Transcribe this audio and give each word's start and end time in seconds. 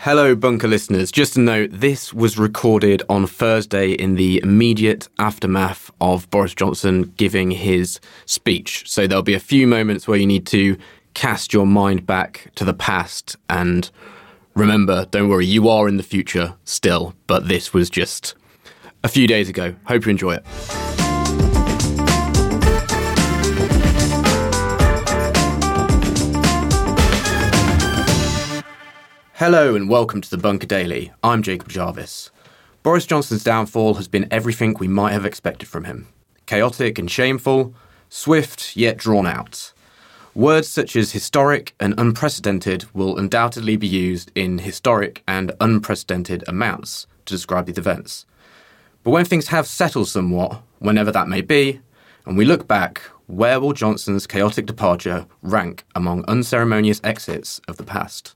Hello, 0.00 0.36
Bunker 0.36 0.68
listeners. 0.68 1.10
Just 1.10 1.36
a 1.36 1.40
note 1.40 1.70
this 1.72 2.12
was 2.12 2.38
recorded 2.38 3.02
on 3.08 3.26
Thursday 3.26 3.92
in 3.92 4.14
the 4.14 4.40
immediate 4.42 5.08
aftermath 5.18 5.90
of 6.00 6.28
Boris 6.30 6.54
Johnson 6.54 7.14
giving 7.16 7.50
his 7.50 7.98
speech. 8.26 8.84
So 8.86 9.06
there'll 9.06 9.22
be 9.22 9.34
a 9.34 9.40
few 9.40 9.66
moments 9.66 10.06
where 10.06 10.18
you 10.18 10.26
need 10.26 10.46
to 10.48 10.76
cast 11.14 11.52
your 11.52 11.66
mind 11.66 12.06
back 12.06 12.52
to 12.56 12.64
the 12.64 12.74
past 12.74 13.36
and 13.48 13.90
remember, 14.54 15.06
don't 15.06 15.28
worry, 15.28 15.46
you 15.46 15.68
are 15.68 15.88
in 15.88 15.96
the 15.96 16.02
future 16.02 16.54
still, 16.64 17.14
but 17.26 17.48
this 17.48 17.72
was 17.72 17.88
just 17.90 18.34
a 19.02 19.08
few 19.08 19.26
days 19.26 19.48
ago. 19.48 19.74
Hope 19.86 20.04
you 20.04 20.10
enjoy 20.10 20.34
it. 20.34 20.95
Hello 29.38 29.74
and 29.74 29.86
welcome 29.86 30.22
to 30.22 30.30
the 30.30 30.38
Bunker 30.38 30.66
Daily. 30.66 31.12
I'm 31.22 31.42
Jacob 31.42 31.68
Jarvis. 31.68 32.30
Boris 32.82 33.04
Johnson's 33.04 33.44
downfall 33.44 33.92
has 33.96 34.08
been 34.08 34.26
everything 34.30 34.74
we 34.80 34.88
might 34.88 35.12
have 35.12 35.26
expected 35.26 35.68
from 35.68 35.84
him 35.84 36.08
chaotic 36.46 36.98
and 36.98 37.10
shameful, 37.10 37.74
swift 38.08 38.74
yet 38.78 38.96
drawn 38.96 39.26
out. 39.26 39.74
Words 40.34 40.68
such 40.68 40.96
as 40.96 41.12
historic 41.12 41.74
and 41.78 41.92
unprecedented 41.98 42.86
will 42.94 43.18
undoubtedly 43.18 43.76
be 43.76 43.86
used 43.86 44.32
in 44.34 44.56
historic 44.56 45.22
and 45.28 45.52
unprecedented 45.60 46.42
amounts 46.48 47.06
to 47.26 47.34
describe 47.34 47.66
these 47.66 47.76
events. 47.76 48.24
But 49.02 49.10
when 49.10 49.26
things 49.26 49.48
have 49.48 49.66
settled 49.66 50.08
somewhat, 50.08 50.62
whenever 50.78 51.12
that 51.12 51.28
may 51.28 51.42
be, 51.42 51.82
and 52.24 52.38
we 52.38 52.46
look 52.46 52.66
back, 52.66 53.02
where 53.26 53.60
will 53.60 53.74
Johnson's 53.74 54.26
chaotic 54.26 54.64
departure 54.64 55.26
rank 55.42 55.84
among 55.94 56.24
unceremonious 56.26 57.02
exits 57.04 57.60
of 57.68 57.76
the 57.76 57.84
past? 57.84 58.34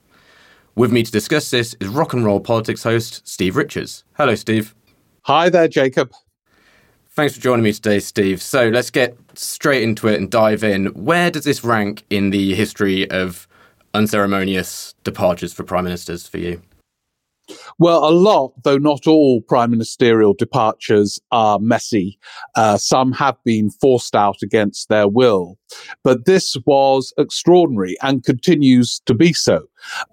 With 0.77 0.93
me 0.93 1.03
to 1.03 1.11
discuss 1.11 1.51
this 1.51 1.75
is 1.81 1.89
rock 1.89 2.13
and 2.13 2.25
roll 2.25 2.41
politics 2.41 2.83
host 2.85 3.27
Steve 3.27 3.57
Richards. 3.57 4.05
Hello, 4.15 4.35
Steve. 4.35 4.75
Hi 5.23 5.49
there, 5.49 5.69
Jacob. 5.69 6.13
Thanks 7.11 7.35
for 7.35 7.41
joining 7.41 7.65
me 7.65 7.73
today, 7.73 7.99
Steve. 7.99 8.41
So 8.41 8.69
let's 8.69 8.91
get 8.91 9.17
straight 9.35 9.83
into 9.83 10.07
it 10.09 10.21
and 10.21 10.31
dive 10.31 10.63
in. 10.63 10.87
Where 10.87 11.31
does 11.31 11.45
this 11.45 11.65
rank 11.65 12.05
in 12.09 12.31
the 12.31 12.55
history 12.55 13.11
of 13.11 13.49
unceremonious 13.95 14.95
departures 15.03 15.53
for 15.53 15.65
prime 15.65 15.85
ministers 15.85 16.29
for 16.29 16.39
you? 16.39 16.63
Well, 17.79 18.05
a 18.05 18.11
lot, 18.11 18.53
though 18.63 18.79
not 18.79 19.07
all 19.07 19.43
prime 19.43 19.71
ministerial 19.71 20.35
departures 20.35 21.21
are 21.31 21.59
messy. 21.59 22.19
Uh, 22.55 22.77
some 22.77 23.13
have 23.13 23.37
been 23.45 23.71
forced 23.71 24.15
out 24.15 24.39
against 24.43 24.89
their 24.89 25.09
will. 25.09 25.59
But 26.03 26.25
this 26.25 26.57
was 26.67 27.13
extraordinary 27.19 27.97
and 28.03 28.25
continues 28.25 29.01
to 29.07 29.15
be 29.15 29.33
so. 29.33 29.63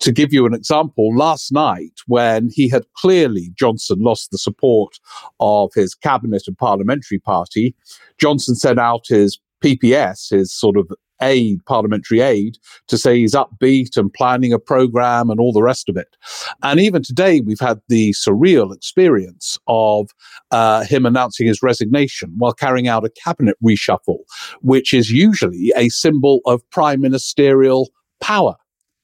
To 0.01 0.11
give 0.11 0.31
you 0.31 0.45
an 0.45 0.53
example, 0.53 1.15
last 1.15 1.51
night, 1.51 1.93
when 2.05 2.49
he 2.51 2.69
had 2.69 2.83
clearly, 2.95 3.51
Johnson 3.57 3.99
lost 3.99 4.31
the 4.31 4.37
support 4.37 4.99
of 5.39 5.71
his 5.75 5.95
cabinet 5.95 6.43
and 6.47 6.57
parliamentary 6.57 7.19
party, 7.19 7.75
Johnson 8.19 8.55
sent 8.55 8.79
out 8.79 9.05
his 9.07 9.39
PPS, 9.63 10.29
his 10.29 10.53
sort 10.53 10.77
of 10.77 10.91
aid, 11.21 11.63
parliamentary 11.65 12.21
aid, 12.21 12.57
to 12.87 12.97
say 12.97 13.17
he's 13.17 13.33
upbeat 13.33 13.97
and 13.97 14.13
planning 14.13 14.53
a 14.53 14.59
program 14.59 15.29
and 15.29 15.39
all 15.39 15.51
the 15.51 15.63
rest 15.63 15.89
of 15.89 15.97
it. 15.97 16.15
And 16.63 16.79
even 16.79 17.03
today, 17.03 17.41
we've 17.41 17.59
had 17.59 17.79
the 17.87 18.11
surreal 18.13 18.73
experience 18.73 19.57
of 19.67 20.09
uh, 20.51 20.83
him 20.83 21.05
announcing 21.05 21.47
his 21.47 21.61
resignation 21.61 22.33
while 22.37 22.53
carrying 22.53 22.87
out 22.87 23.05
a 23.05 23.09
cabinet 23.09 23.57
reshuffle, 23.63 24.19
which 24.61 24.93
is 24.93 25.11
usually 25.11 25.73
a 25.75 25.89
symbol 25.89 26.41
of 26.45 26.67
prime 26.69 27.01
ministerial 27.01 27.89
power. 28.21 28.55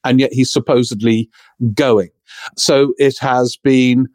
And 0.04 0.20
yet 0.20 0.34
he's 0.34 0.52
supposedly 0.52 1.30
going. 1.74 2.10
So 2.58 2.94
it 2.98 3.18
has 3.20 3.58
been 3.58 4.08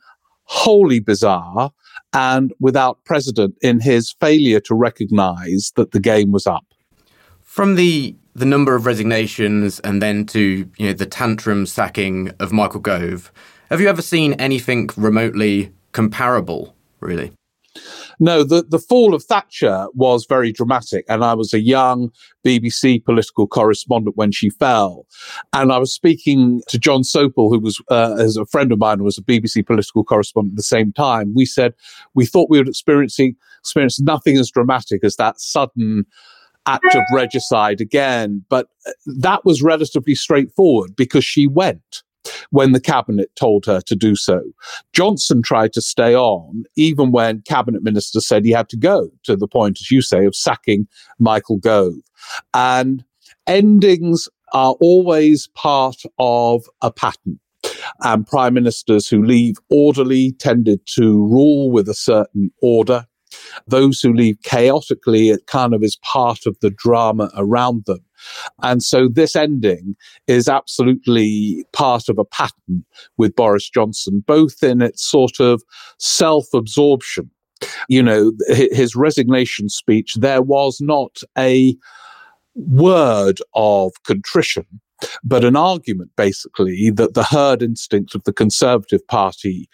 wholly 0.44 1.00
bizarre 1.00 1.70
and 2.12 2.52
without 2.58 3.04
precedent 3.04 3.54
in 3.60 3.80
his 3.80 4.14
failure 4.20 4.60
to 4.60 4.74
recognize 4.74 5.72
that 5.76 5.92
the 5.92 6.00
game 6.00 6.32
was 6.32 6.46
up. 6.46 6.64
From 7.48 7.76
the 7.76 8.14
the 8.34 8.44
number 8.44 8.76
of 8.76 8.84
resignations 8.84 9.80
and 9.80 10.02
then 10.02 10.26
to 10.26 10.70
you 10.76 10.86
know 10.86 10.92
the 10.92 11.06
tantrum 11.06 11.64
sacking 11.64 12.30
of 12.40 12.52
Michael 12.52 12.78
Gove, 12.78 13.32
have 13.70 13.80
you 13.80 13.88
ever 13.88 14.02
seen 14.02 14.34
anything 14.34 14.90
remotely 14.98 15.72
comparable? 15.92 16.76
Really? 17.00 17.32
No, 18.20 18.44
the, 18.44 18.64
the 18.68 18.78
fall 18.78 19.14
of 19.14 19.24
Thatcher 19.24 19.86
was 19.94 20.26
very 20.28 20.52
dramatic. 20.52 21.06
And 21.08 21.24
I 21.24 21.32
was 21.32 21.54
a 21.54 21.60
young 21.60 22.10
BBC 22.44 23.02
political 23.02 23.46
correspondent 23.46 24.16
when 24.16 24.30
she 24.30 24.50
fell. 24.50 25.06
And 25.54 25.72
I 25.72 25.78
was 25.78 25.92
speaking 25.92 26.60
to 26.68 26.78
Jon 26.78 27.00
Sopel, 27.00 27.48
who 27.48 27.60
was 27.60 27.80
uh, 27.90 28.16
as 28.18 28.36
a 28.36 28.44
friend 28.44 28.72
of 28.72 28.78
mine, 28.78 29.02
was 29.02 29.16
a 29.16 29.22
BBC 29.22 29.66
political 29.66 30.04
correspondent 30.04 30.52
at 30.52 30.56
the 30.56 30.62
same 30.64 30.92
time. 30.92 31.32
We 31.34 31.46
said 31.46 31.72
we 32.14 32.26
thought 32.26 32.50
we 32.50 32.58
would 32.58 32.68
experiencing 32.68 33.36
experience 33.60 33.98
nothing 33.98 34.36
as 34.36 34.50
dramatic 34.50 35.02
as 35.02 35.16
that 35.16 35.40
sudden 35.40 36.04
act 36.68 36.94
of 36.94 37.02
regicide 37.12 37.80
again. 37.80 38.44
But 38.48 38.68
uh, 38.86 38.92
that 39.18 39.44
was 39.44 39.62
relatively 39.62 40.14
straightforward 40.14 40.94
because 40.96 41.24
she 41.24 41.46
went 41.46 42.02
when 42.50 42.72
the 42.72 42.80
cabinet 42.80 43.30
told 43.36 43.64
her 43.66 43.80
to 43.82 43.96
do 43.96 44.14
so. 44.14 44.42
Johnson 44.92 45.42
tried 45.42 45.72
to 45.72 45.80
stay 45.80 46.14
on, 46.14 46.64
even 46.76 47.10
when 47.10 47.42
cabinet 47.46 47.82
ministers 47.82 48.26
said 48.26 48.44
he 48.44 48.50
had 48.50 48.68
to 48.70 48.76
go, 48.76 49.10
to 49.24 49.36
the 49.36 49.48
point, 49.48 49.78
as 49.80 49.90
you 49.90 50.02
say, 50.02 50.26
of 50.26 50.34
sacking 50.34 50.86
Michael 51.18 51.58
Gove. 51.58 51.94
And 52.52 53.04
endings 53.46 54.28
are 54.52 54.74
always 54.80 55.48
part 55.54 56.02
of 56.18 56.64
a 56.82 56.90
pattern. 56.90 57.40
And 58.02 58.26
prime 58.26 58.54
ministers 58.54 59.08
who 59.08 59.22
leave 59.22 59.56
orderly 59.70 60.32
tended 60.32 60.80
to 60.94 61.26
rule 61.26 61.70
with 61.70 61.88
a 61.88 61.94
certain 61.94 62.50
order. 62.62 63.06
Those 63.66 64.00
who 64.00 64.12
leave 64.12 64.36
chaotically, 64.42 65.30
it 65.30 65.46
kind 65.46 65.74
of 65.74 65.82
is 65.82 65.96
part 66.02 66.46
of 66.46 66.56
the 66.60 66.70
drama 66.70 67.30
around 67.36 67.84
them. 67.86 68.04
And 68.62 68.82
so 68.82 69.08
this 69.08 69.36
ending 69.36 69.96
is 70.26 70.48
absolutely 70.48 71.64
part 71.72 72.08
of 72.08 72.18
a 72.18 72.24
pattern 72.24 72.84
with 73.16 73.36
Boris 73.36 73.68
Johnson, 73.68 74.24
both 74.26 74.62
in 74.62 74.82
its 74.82 75.08
sort 75.08 75.40
of 75.40 75.62
self 75.98 76.46
absorption. 76.54 77.30
You 77.88 78.02
know, 78.02 78.32
his 78.48 78.94
resignation 78.94 79.68
speech, 79.68 80.14
there 80.14 80.42
was 80.42 80.80
not 80.80 81.18
a 81.36 81.76
word 82.54 83.40
of 83.54 83.92
contrition, 84.04 84.64
but 85.24 85.44
an 85.44 85.56
argument 85.56 86.10
basically 86.16 86.90
that 86.90 87.14
the 87.14 87.24
herd 87.24 87.62
instinct 87.62 88.14
of 88.14 88.22
the 88.24 88.32
Conservative 88.32 89.06
Party 89.08 89.68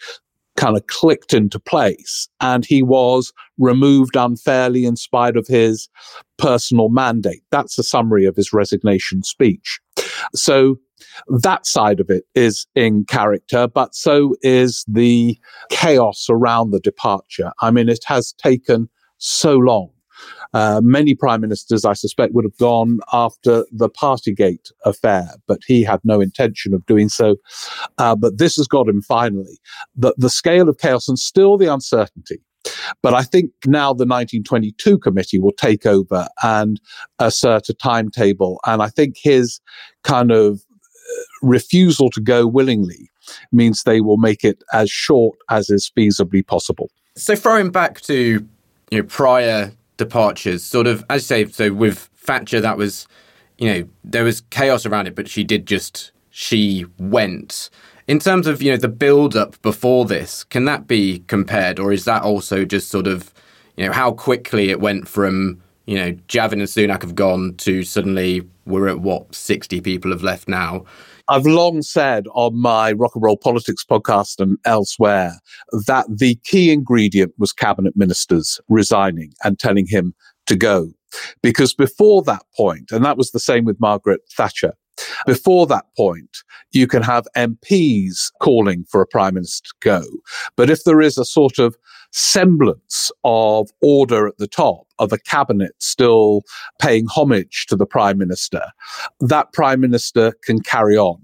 kind 0.55 0.77
of 0.77 0.87
clicked 0.87 1.33
into 1.33 1.59
place 1.59 2.27
and 2.39 2.65
he 2.65 2.81
was 2.81 3.33
removed 3.57 4.15
unfairly 4.15 4.85
in 4.85 4.95
spite 4.95 5.35
of 5.35 5.47
his 5.47 5.89
personal 6.37 6.89
mandate. 6.89 7.43
That's 7.51 7.77
a 7.77 7.83
summary 7.83 8.25
of 8.25 8.35
his 8.35 8.53
resignation 8.53 9.23
speech. 9.23 9.79
So 10.33 10.77
that 11.27 11.65
side 11.65 11.99
of 11.99 12.09
it 12.09 12.23
is 12.35 12.67
in 12.75 13.05
character, 13.05 13.67
but 13.67 13.95
so 13.95 14.35
is 14.41 14.85
the 14.87 15.37
chaos 15.69 16.27
around 16.29 16.71
the 16.71 16.79
departure. 16.79 17.51
I 17.61 17.71
mean, 17.71 17.89
it 17.89 18.03
has 18.07 18.33
taken 18.33 18.89
so 19.17 19.55
long 19.57 19.89
Uh, 20.55 20.79
many 20.81 21.13
prime 21.13 21.41
ministers, 21.41 21.83
I 21.83 21.91
suspect, 21.91 22.33
would 22.33 22.45
have 22.45 22.57
gone 22.57 22.99
after 23.11 23.65
the 23.73 23.89
Partygate 23.89 24.71
affair, 24.85 25.31
but 25.47 25.59
he 25.67 25.83
had 25.83 25.99
no 26.05 26.21
intention 26.21 26.73
of 26.73 26.85
doing 26.85 27.09
so. 27.09 27.35
Uh, 27.97 28.15
but 28.15 28.37
this 28.37 28.55
has 28.55 28.65
got 28.65 28.87
him 28.87 29.01
finally. 29.01 29.59
The, 29.97 30.15
the 30.17 30.29
scale 30.29 30.69
of 30.69 30.77
chaos 30.77 31.09
and 31.09 31.19
still 31.19 31.57
the 31.57 31.71
uncertainty. 31.71 32.39
But 33.01 33.13
I 33.13 33.23
think 33.23 33.51
now 33.65 33.89
the 33.89 34.05
1922 34.05 34.97
committee 34.99 35.39
will 35.39 35.51
take 35.51 35.85
over 35.85 36.29
and 36.41 36.79
assert 37.19 37.67
a 37.67 37.73
timetable. 37.73 38.61
And 38.65 38.81
I 38.81 38.87
think 38.87 39.17
his 39.21 39.59
kind 40.05 40.31
of 40.31 40.61
uh, 40.61 41.21
refusal 41.41 42.09
to 42.11 42.21
go 42.21 42.47
willingly 42.47 43.11
means 43.51 43.83
they 43.83 43.99
will 43.99 44.17
make 44.17 44.45
it 44.45 44.63
as 44.71 44.89
short 44.89 45.37
as 45.49 45.69
is 45.69 45.91
feasibly 45.97 46.47
possible. 46.47 46.89
So 47.17 47.35
throwing 47.35 47.71
back 47.71 47.99
to 48.01 48.47
you 48.91 49.01
know 49.01 49.03
prior 49.03 49.73
departures, 49.97 50.63
sort 50.63 50.87
of 50.87 51.03
as 51.09 51.23
you 51.23 51.25
say, 51.25 51.51
so 51.51 51.73
with 51.73 52.09
Thatcher, 52.15 52.61
that 52.61 52.77
was 52.77 53.07
you 53.57 53.71
know 53.71 53.87
there 54.03 54.23
was 54.23 54.41
chaos 54.49 54.85
around 54.85 55.07
it, 55.07 55.15
but 55.15 55.27
she 55.27 55.43
did 55.43 55.65
just 55.65 56.11
she 56.29 56.85
went. 56.99 57.69
In 58.07 58.19
terms 58.19 58.45
of 58.45 58.61
you 58.61 58.71
know 58.71 58.77
the 58.77 58.87
build 58.87 59.35
up 59.35 59.61
before 59.61 60.05
this, 60.05 60.43
can 60.43 60.65
that 60.65 60.87
be 60.87 61.19
compared, 61.27 61.79
or 61.79 61.91
is 61.91 62.05
that 62.05 62.23
also 62.23 62.65
just 62.65 62.89
sort 62.89 63.07
of 63.07 63.33
you 63.77 63.85
know 63.85 63.91
how 63.91 64.11
quickly 64.11 64.69
it 64.69 64.79
went 64.79 65.07
from 65.07 65.61
you 65.85 65.95
know 65.95 66.11
Javid 66.27 66.53
and 66.53 66.61
Sunak 66.63 67.01
have 67.01 67.15
gone 67.15 67.55
to 67.57 67.83
suddenly 67.83 68.47
we're 68.65 68.87
at 68.87 68.99
what 68.99 69.33
sixty 69.33 69.81
people 69.81 70.11
have 70.11 70.23
left 70.23 70.47
now. 70.47 70.85
I've 71.27 71.45
long 71.45 71.81
said 71.81 72.25
on 72.33 72.59
my 72.59 72.91
rock 72.91 73.15
and 73.15 73.23
roll 73.23 73.37
politics 73.37 73.83
podcast 73.83 74.39
and 74.39 74.57
elsewhere 74.65 75.39
that 75.87 76.05
the 76.09 76.35
key 76.43 76.71
ingredient 76.71 77.33
was 77.37 77.51
cabinet 77.51 77.93
ministers 77.95 78.59
resigning 78.69 79.33
and 79.43 79.57
telling 79.57 79.87
him 79.87 80.13
to 80.45 80.55
go. 80.55 80.91
Because 81.41 81.73
before 81.73 82.21
that 82.23 82.43
point, 82.55 82.91
and 82.91 83.03
that 83.05 83.17
was 83.17 83.31
the 83.31 83.39
same 83.39 83.65
with 83.65 83.79
Margaret 83.79 84.21
Thatcher, 84.35 84.73
before 85.25 85.65
that 85.67 85.85
point, 85.97 86.37
you 86.71 86.87
can 86.87 87.01
have 87.01 87.27
MPs 87.35 88.31
calling 88.41 88.85
for 88.89 89.01
a 89.01 89.07
prime 89.07 89.33
minister 89.33 89.69
to 89.69 89.73
go. 89.81 90.03
But 90.55 90.69
if 90.69 90.83
there 90.83 91.01
is 91.01 91.17
a 91.17 91.25
sort 91.25 91.59
of 91.59 91.75
semblance 92.15 93.11
of 93.25 93.69
order 93.81 94.25
at 94.25 94.37
the 94.37 94.47
top, 94.47 94.87
of 94.99 95.11
a 95.11 95.17
cabinet 95.17 95.73
still 95.79 96.43
paying 96.79 97.05
homage 97.07 97.65
to 97.67 97.75
the 97.75 97.85
prime 97.85 98.17
minister, 98.17 98.63
that 99.19 99.51
prime 99.51 99.81
minister 99.81 100.33
can 100.45 100.61
carry 100.61 100.97
on. 100.97 101.21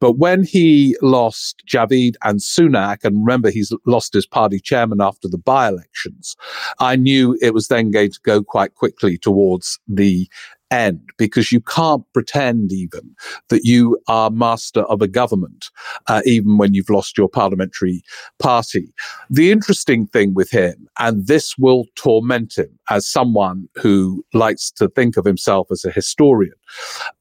But 0.00 0.18
when 0.18 0.44
he 0.44 0.96
lost 1.00 1.62
Javid 1.66 2.16
and 2.24 2.40
Sunak, 2.40 3.04
and 3.04 3.24
remember 3.24 3.50
he's 3.50 3.72
lost 3.86 4.12
his 4.12 4.26
party 4.26 4.58
chairman 4.58 5.00
after 5.00 5.28
the 5.28 5.38
by 5.38 5.68
elections, 5.68 6.36
I 6.80 6.96
knew 6.96 7.38
it 7.40 7.54
was 7.54 7.68
then 7.68 7.90
going 7.90 8.10
to 8.10 8.20
go 8.24 8.42
quite 8.42 8.74
quickly 8.74 9.16
towards 9.16 9.78
the 9.86 10.28
end 10.74 11.00
because 11.18 11.52
you 11.52 11.60
can't 11.60 12.04
pretend 12.12 12.72
even 12.72 13.14
that 13.48 13.64
you 13.64 13.98
are 14.08 14.30
master 14.30 14.82
of 14.82 15.00
a 15.00 15.08
government, 15.08 15.70
uh, 16.08 16.20
even 16.24 16.58
when 16.58 16.74
you've 16.74 16.90
lost 16.90 17.16
your 17.16 17.28
parliamentary 17.28 18.02
party. 18.40 18.92
The 19.30 19.52
interesting 19.52 20.06
thing 20.08 20.34
with 20.34 20.50
him, 20.50 20.88
and 20.98 21.26
this 21.26 21.56
will 21.56 21.84
torment 21.94 22.58
him 22.58 22.78
as 22.90 23.08
someone 23.08 23.68
who 23.76 24.24
likes 24.34 24.70
to 24.72 24.88
think 24.88 25.16
of 25.16 25.24
himself 25.24 25.68
as 25.70 25.84
a 25.84 25.90
historian, 25.90 26.58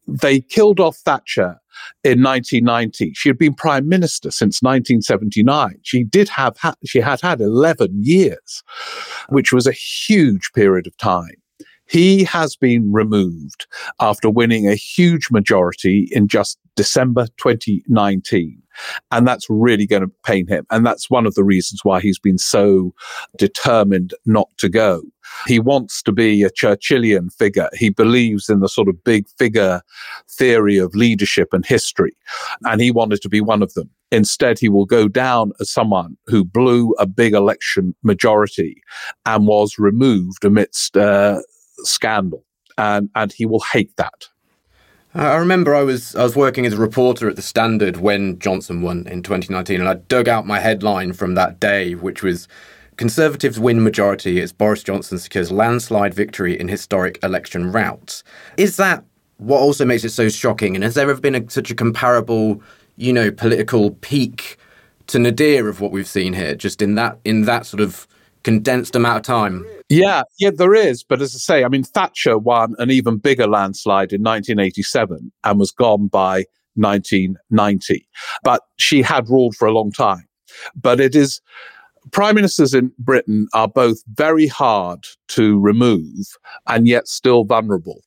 they 0.07 0.41
killed 0.41 0.79
off 0.79 0.97
Thatcher 0.97 1.59
in 2.03 2.21
1990. 2.23 3.13
She 3.13 3.29
had 3.29 3.37
been 3.37 3.53
prime 3.53 3.87
minister 3.87 4.31
since 4.31 4.61
1979. 4.61 5.79
She 5.83 6.03
did 6.03 6.29
have, 6.29 6.57
ha- 6.57 6.75
she 6.85 6.99
had 6.99 7.21
had 7.21 7.39
11 7.39 7.91
years, 8.01 8.63
which 9.29 9.53
was 9.53 9.67
a 9.67 9.71
huge 9.71 10.51
period 10.53 10.87
of 10.87 10.97
time. 10.97 11.42
He 11.93 12.23
has 12.23 12.55
been 12.55 12.91
removed 12.91 13.67
after 13.99 14.27
winning 14.27 14.67
a 14.67 14.73
huge 14.73 15.29
majority 15.29 16.07
in 16.09 16.27
just 16.27 16.57
December 16.75 17.27
2019. 17.37 18.59
And 19.11 19.27
that's 19.27 19.45
really 19.47 19.85
going 19.85 20.01
to 20.01 20.11
pain 20.25 20.47
him. 20.47 20.65
And 20.71 20.83
that's 20.83 21.11
one 21.11 21.27
of 21.27 21.35
the 21.35 21.43
reasons 21.43 21.81
why 21.83 22.01
he's 22.01 22.17
been 22.17 22.39
so 22.39 22.95
determined 23.37 24.15
not 24.25 24.49
to 24.57 24.69
go. 24.69 25.03
He 25.45 25.59
wants 25.59 26.01
to 26.03 26.11
be 26.11 26.41
a 26.41 26.49
Churchillian 26.49 27.31
figure. 27.31 27.69
He 27.73 27.89
believes 27.89 28.49
in 28.49 28.59
the 28.59 28.69
sort 28.69 28.87
of 28.87 29.03
big 29.03 29.27
figure 29.37 29.83
theory 30.27 30.79
of 30.79 30.95
leadership 30.95 31.49
and 31.53 31.63
history. 31.63 32.17
And 32.63 32.81
he 32.81 32.89
wanted 32.89 33.21
to 33.21 33.29
be 33.29 33.39
one 33.39 33.61
of 33.61 33.71
them. 33.75 33.91
Instead, 34.11 34.57
he 34.57 34.69
will 34.69 34.85
go 34.85 35.07
down 35.07 35.51
as 35.59 35.69
someone 35.69 36.17
who 36.25 36.43
blew 36.43 36.95
a 36.97 37.05
big 37.05 37.33
election 37.33 37.95
majority 38.01 38.81
and 39.27 39.45
was 39.45 39.77
removed 39.77 40.43
amidst 40.43 40.97
uh, 40.97 41.39
scandal, 41.85 42.43
and 42.77 43.09
and 43.15 43.31
he 43.31 43.45
will 43.45 43.63
hate 43.71 43.95
that. 43.97 44.27
I 45.15 45.35
remember 45.35 45.75
I 45.75 45.83
was 45.83 46.15
I 46.15 46.23
was 46.23 46.35
working 46.35 46.65
as 46.65 46.73
a 46.73 46.77
reporter 46.77 47.29
at 47.29 47.35
the 47.35 47.41
Standard 47.41 47.97
when 47.97 48.39
Johnson 48.39 48.81
won 48.81 49.05
in 49.07 49.21
2019, 49.21 49.79
and 49.79 49.89
I 49.89 49.95
dug 49.95 50.27
out 50.27 50.47
my 50.47 50.59
headline 50.59 51.13
from 51.13 51.35
that 51.35 51.59
day, 51.59 51.93
which 51.93 52.23
was 52.23 52.47
Conservatives 52.97 53.59
win 53.59 53.83
majority 53.83 54.39
as 54.41 54.51
Boris 54.51 54.83
Johnson 54.83 55.17
secures 55.17 55.51
landslide 55.51 56.13
victory 56.13 56.59
in 56.59 56.67
historic 56.67 57.17
election 57.23 57.71
rout. 57.71 58.21
Is 58.57 58.77
that 58.77 59.03
what 59.37 59.59
also 59.59 59.83
makes 59.83 60.03
it 60.03 60.09
so 60.09 60.29
shocking? 60.29 60.75
And 60.75 60.83
has 60.83 60.93
there 60.93 61.09
ever 61.09 61.19
been 61.19 61.35
a, 61.35 61.49
such 61.49 61.71
a 61.71 61.75
comparable, 61.75 62.61
you 62.95 63.11
know, 63.11 63.31
political 63.31 63.91
peak 64.01 64.57
to 65.07 65.19
Nadir 65.19 65.67
of 65.67 65.81
what 65.81 65.91
we've 65.91 66.07
seen 66.07 66.33
here, 66.33 66.55
just 66.55 66.81
in 66.81 66.95
that 66.95 67.19
in 67.25 67.45
that 67.45 67.65
sort 67.65 67.81
of 67.81 68.07
condensed 68.43 68.95
amount 68.95 69.17
of 69.17 69.23
time. 69.23 69.65
Yeah, 69.89 70.23
yeah, 70.39 70.51
there 70.53 70.73
is. 70.73 71.03
But 71.03 71.21
as 71.21 71.35
I 71.35 71.39
say, 71.39 71.63
I 71.63 71.69
mean, 71.69 71.83
Thatcher 71.83 72.37
won 72.37 72.75
an 72.77 72.91
even 72.91 73.17
bigger 73.17 73.47
landslide 73.47 74.13
in 74.13 74.21
1987 74.21 75.31
and 75.43 75.59
was 75.59 75.71
gone 75.71 76.07
by 76.07 76.45
1990. 76.75 78.07
But 78.43 78.61
she 78.77 79.01
had 79.01 79.29
ruled 79.29 79.55
for 79.55 79.67
a 79.67 79.73
long 79.73 79.91
time. 79.91 80.27
But 80.75 80.99
it 80.99 81.15
is, 81.15 81.41
prime 82.11 82.35
ministers 82.35 82.73
in 82.73 82.91
Britain 82.99 83.47
are 83.53 83.67
both 83.67 83.97
very 84.07 84.47
hard 84.47 85.05
to 85.29 85.59
remove 85.59 86.37
and 86.67 86.87
yet 86.87 87.07
still 87.07 87.43
vulnerable. 87.43 88.01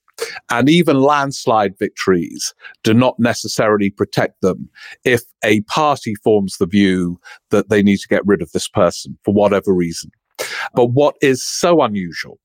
And 0.50 0.68
even 0.68 1.02
landslide 1.02 1.78
victories 1.78 2.54
do 2.82 2.94
not 2.94 3.18
necessarily 3.18 3.90
protect 3.90 4.40
them 4.40 4.68
if 5.04 5.22
a 5.44 5.60
party 5.62 6.14
forms 6.24 6.56
the 6.56 6.66
view 6.66 7.20
that 7.50 7.68
they 7.68 7.82
need 7.82 7.98
to 7.98 8.08
get 8.08 8.26
rid 8.26 8.40
of 8.40 8.50
this 8.52 8.68
person 8.68 9.18
for 9.24 9.34
whatever 9.34 9.74
reason. 9.74 10.10
But 10.74 10.86
what 10.86 11.16
is 11.20 11.42
so 11.42 11.82
unusual 11.82 12.38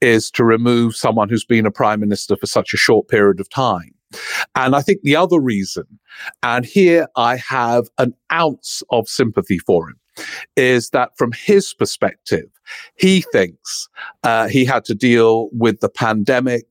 is 0.00 0.30
to 0.32 0.44
remove 0.44 0.94
someone 0.96 1.28
who's 1.28 1.44
been 1.44 1.66
a 1.66 1.70
prime 1.70 2.00
minister 2.00 2.36
for 2.36 2.46
such 2.46 2.72
a 2.72 2.76
short 2.76 3.08
period 3.08 3.40
of 3.40 3.48
time. 3.48 3.92
And 4.54 4.76
I 4.76 4.82
think 4.82 5.02
the 5.02 5.16
other 5.16 5.40
reason, 5.40 5.84
and 6.42 6.64
here 6.64 7.08
I 7.16 7.36
have 7.36 7.88
an 7.98 8.14
ounce 8.32 8.82
of 8.90 9.08
sympathy 9.08 9.58
for 9.58 9.88
him, 9.88 9.96
is 10.56 10.90
that 10.90 11.10
from 11.18 11.32
his 11.32 11.74
perspective, 11.74 12.46
he 12.96 13.22
thinks 13.32 13.88
uh, 14.22 14.48
he 14.48 14.64
had 14.64 14.84
to 14.86 14.94
deal 14.94 15.48
with 15.52 15.80
the 15.80 15.88
pandemic, 15.88 16.64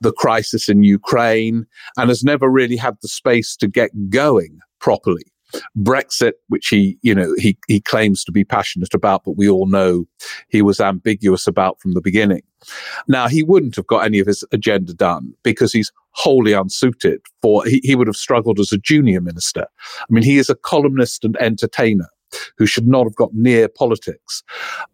the 0.00 0.12
crisis 0.12 0.68
in 0.68 0.82
Ukraine, 0.82 1.66
and 1.96 2.08
has 2.08 2.24
never 2.24 2.50
really 2.50 2.76
had 2.76 2.96
the 3.02 3.08
space 3.08 3.54
to 3.56 3.68
get 3.68 3.90
going 4.08 4.58
properly. 4.80 5.24
Brexit, 5.76 6.32
which 6.48 6.68
he, 6.68 6.98
you 7.02 7.14
know, 7.14 7.34
he, 7.38 7.56
he 7.68 7.80
claims 7.80 8.24
to 8.24 8.32
be 8.32 8.44
passionate 8.44 8.94
about, 8.94 9.24
but 9.24 9.36
we 9.36 9.48
all 9.48 9.66
know 9.66 10.04
he 10.48 10.62
was 10.62 10.80
ambiguous 10.80 11.46
about 11.46 11.80
from 11.80 11.94
the 11.94 12.00
beginning. 12.00 12.42
Now, 13.06 13.28
he 13.28 13.42
wouldn't 13.42 13.76
have 13.76 13.86
got 13.86 14.04
any 14.04 14.18
of 14.18 14.26
his 14.26 14.44
agenda 14.52 14.92
done 14.92 15.32
because 15.42 15.72
he's 15.72 15.92
wholly 16.10 16.52
unsuited 16.52 17.20
for, 17.40 17.64
he, 17.64 17.80
he 17.82 17.94
would 17.94 18.08
have 18.08 18.16
struggled 18.16 18.58
as 18.58 18.72
a 18.72 18.78
junior 18.78 19.20
minister. 19.20 19.66
I 20.00 20.06
mean, 20.10 20.24
he 20.24 20.38
is 20.38 20.50
a 20.50 20.54
columnist 20.54 21.24
and 21.24 21.36
entertainer 21.36 22.08
who 22.56 22.66
should 22.66 22.86
not 22.86 23.04
have 23.04 23.14
got 23.14 23.34
near 23.34 23.68
politics. 23.68 24.42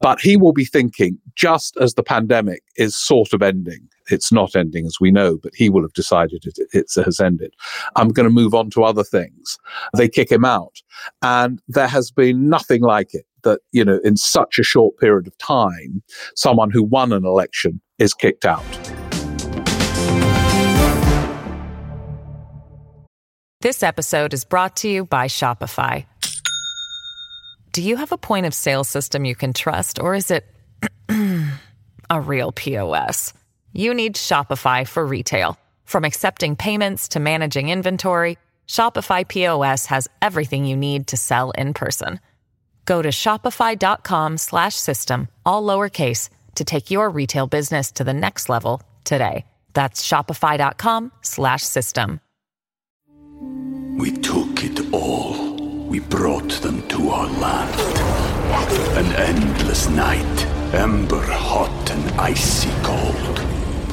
But 0.01 0.21
he 0.21 0.37
will 0.37 0.53
be 0.53 0.65
thinking, 0.65 1.19
just 1.35 1.77
as 1.79 1.95
the 1.95 2.03
pandemic 2.03 2.63
is 2.77 2.97
sort 2.97 3.33
of 3.33 3.43
ending, 3.43 3.89
it's 4.11 4.33
not 4.33 4.57
ending 4.57 4.87
as 4.87 4.97
we 5.01 5.11
know, 5.11 5.39
but 5.43 5.55
he 5.55 5.71
will 5.71 5.83
have 5.83 5.93
decided 5.93 6.45
it, 6.45 6.59
it 6.73 7.05
has 7.05 7.21
ended. 7.21 7.55
I'm 7.97 8.09
going 8.09 8.29
to 8.29 8.33
move 8.33 8.55
on 8.55 8.71
to 8.71 8.85
other 8.85 9.05
things. 9.05 9.59
They 9.97 10.09
kick 10.09 10.31
him 10.31 10.45
out. 10.45 10.83
And 11.23 11.61
there 11.69 11.89
has 11.89 12.11
been 12.11 12.49
nothing 12.49 12.83
like 12.83 13.15
it 13.15 13.27
that, 13.43 13.61
you 13.73 13.85
know, 13.85 14.01
in 14.05 14.17
such 14.17 14.59
a 14.59 14.63
short 14.63 14.99
period 14.99 15.27
of 15.27 15.37
time, 15.39 16.03
someone 16.35 16.71
who 16.71 16.83
won 16.83 17.13
an 17.13 17.25
election 17.25 17.81
is 17.99 18.15
kicked 18.15 18.45
out. 18.45 18.65
This 23.61 23.83
episode 23.83 24.35
is 24.35 24.45
brought 24.45 24.77
to 24.77 24.89
you 24.89 25.07
by 25.07 25.27
Shopify. 25.27 26.05
Do 27.73 27.83
you 27.83 27.97
have 27.97 28.13
a 28.13 28.19
point 28.19 28.45
of 28.47 28.53
sale 28.53 28.85
system 28.85 29.25
you 29.25 29.35
can 29.35 29.53
trust, 29.53 29.99
or 29.99 30.15
is 30.15 30.31
it 30.31 30.45
a 32.11 32.21
real 32.21 32.53
POS? 32.53 33.33
You 33.77 33.93
need 33.93 34.15
Shopify 34.15 34.87
for 34.87 35.05
retail. 35.05 35.59
From 35.85 36.05
accepting 36.05 36.55
payments 36.55 37.09
to 37.09 37.19
managing 37.19 37.71
inventory, 37.71 38.39
Shopify 38.69 39.27
POS 39.27 39.87
has 39.87 40.07
everything 40.23 40.65
you 40.65 40.77
need 40.77 41.09
to 41.09 41.17
sell 41.17 41.51
in 41.53 41.75
person. 41.75 42.21
Go 42.85 43.03
to 43.03 43.09
shopify.com/system 43.09 45.29
all 45.45 45.65
lowercase 45.65 46.29
to 46.55 46.65
take 46.65 46.93
your 46.93 47.11
retail 47.11 47.49
business 47.49 47.91
to 47.93 48.05
the 48.05 48.13
next 48.13 48.49
level 48.49 48.81
today. 49.03 49.45
That's 49.73 50.07
shopify.com 50.07 51.11
slash 51.23 51.65
system. 51.65 52.21
We 53.99 54.13
took 54.13 54.63
it 54.63 54.93
all. 54.93 55.57
We 55.89 55.99
brought 55.99 56.53
them 56.63 56.87
to 56.89 57.11
our 57.11 57.27
land. 57.27 57.75
An 58.97 59.13
endless 59.17 59.89
night, 59.89 60.47
ember 60.73 61.23
hot 61.23 61.91
and 61.91 62.09
icy 62.21 62.71
cold. 62.83 63.54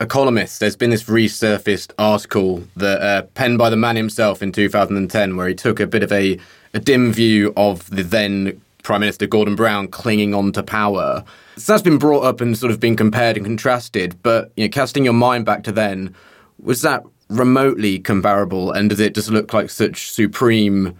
a 0.00 0.06
columnist, 0.06 0.60
there's 0.60 0.76
been 0.76 0.90
this 0.90 1.04
resurfaced 1.04 1.92
article 1.98 2.64
that 2.76 3.00
uh, 3.00 3.22
penned 3.34 3.58
by 3.58 3.70
the 3.70 3.76
man 3.76 3.96
himself 3.96 4.42
in 4.42 4.52
2010, 4.52 5.36
where 5.36 5.48
he 5.48 5.54
took 5.54 5.78
a 5.80 5.86
bit 5.86 6.02
of 6.02 6.10
a, 6.12 6.38
a 6.72 6.80
dim 6.80 7.12
view 7.12 7.52
of 7.56 7.88
the 7.90 8.02
then 8.02 8.60
Prime 8.82 9.00
Minister 9.00 9.26
Gordon 9.26 9.56
Brown 9.56 9.88
clinging 9.88 10.34
on 10.34 10.52
to 10.52 10.62
power. 10.62 11.24
So 11.56 11.72
that's 11.72 11.82
been 11.82 11.98
brought 11.98 12.24
up 12.24 12.40
and 12.40 12.56
sort 12.56 12.72
of 12.72 12.80
been 12.80 12.96
compared 12.96 13.36
and 13.36 13.46
contrasted. 13.46 14.20
But 14.22 14.52
you 14.56 14.64
know, 14.64 14.70
casting 14.70 15.04
your 15.04 15.14
mind 15.14 15.46
back 15.46 15.62
to 15.64 15.72
then, 15.72 16.14
was 16.62 16.82
that 16.82 17.02
remotely 17.28 17.98
comparable? 17.98 18.72
And 18.72 18.90
does 18.90 19.00
it 19.00 19.14
just 19.14 19.30
look 19.30 19.52
like 19.54 19.70
such 19.70 20.10
supreme, 20.10 20.98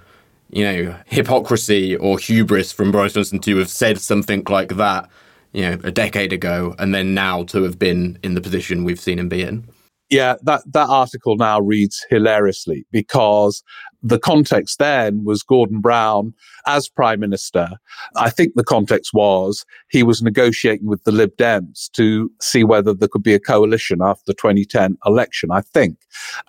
you 0.50 0.64
know, 0.64 0.96
hypocrisy 1.06 1.96
or 1.96 2.18
hubris 2.18 2.72
from 2.72 2.92
Boris 2.92 3.12
Johnson 3.12 3.40
to 3.40 3.56
have 3.58 3.68
said 3.68 4.00
something 4.00 4.44
like 4.48 4.76
that? 4.76 5.08
You 5.54 5.62
know, 5.62 5.78
a 5.84 5.90
decade 5.90 6.32
ago, 6.32 6.74
and 6.78 6.94
then 6.94 7.14
now 7.14 7.44
to 7.44 7.62
have 7.62 7.78
been 7.78 8.18
in 8.22 8.34
the 8.34 8.40
position 8.40 8.84
we've 8.84 9.00
seen 9.00 9.18
him 9.18 9.28
be 9.28 9.42
in. 9.42 9.66
Yeah, 10.10 10.36
that, 10.42 10.62
that 10.72 10.90
article 10.90 11.36
now 11.36 11.60
reads 11.60 12.04
hilariously 12.10 12.86
because 12.92 13.62
the 14.02 14.18
context 14.18 14.78
then 14.78 15.24
was 15.24 15.42
Gordon 15.42 15.80
Brown 15.80 16.34
as 16.66 16.90
prime 16.90 17.20
minister. 17.20 17.70
I 18.14 18.28
think 18.28 18.52
the 18.54 18.64
context 18.64 19.12
was 19.14 19.64
he 19.88 20.02
was 20.02 20.22
negotiating 20.22 20.86
with 20.86 21.02
the 21.04 21.12
Lib 21.12 21.34
Dems 21.36 21.90
to 21.92 22.30
see 22.40 22.64
whether 22.64 22.92
there 22.92 23.08
could 23.08 23.22
be 23.22 23.32
a 23.34 23.40
coalition 23.40 24.00
after 24.02 24.22
the 24.26 24.34
2010 24.34 24.98
election, 25.06 25.50
I 25.50 25.62
think. 25.62 25.96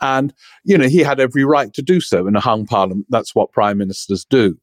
And, 0.02 0.34
you 0.66 0.78
know, 0.78 0.90
he 0.90 1.00
had 1.00 1.22
every 1.22 1.46
right 1.46 1.74
to 1.76 1.82
do 1.82 2.02
so 2.02 2.28
in 2.28 2.36
a 2.36 2.42
hung 2.42 2.66
parliament. 2.66 3.06
That's 3.10 3.34
what 3.34 3.54
prime 3.54 3.78
ministers 3.78 4.26
do. 4.26 4.58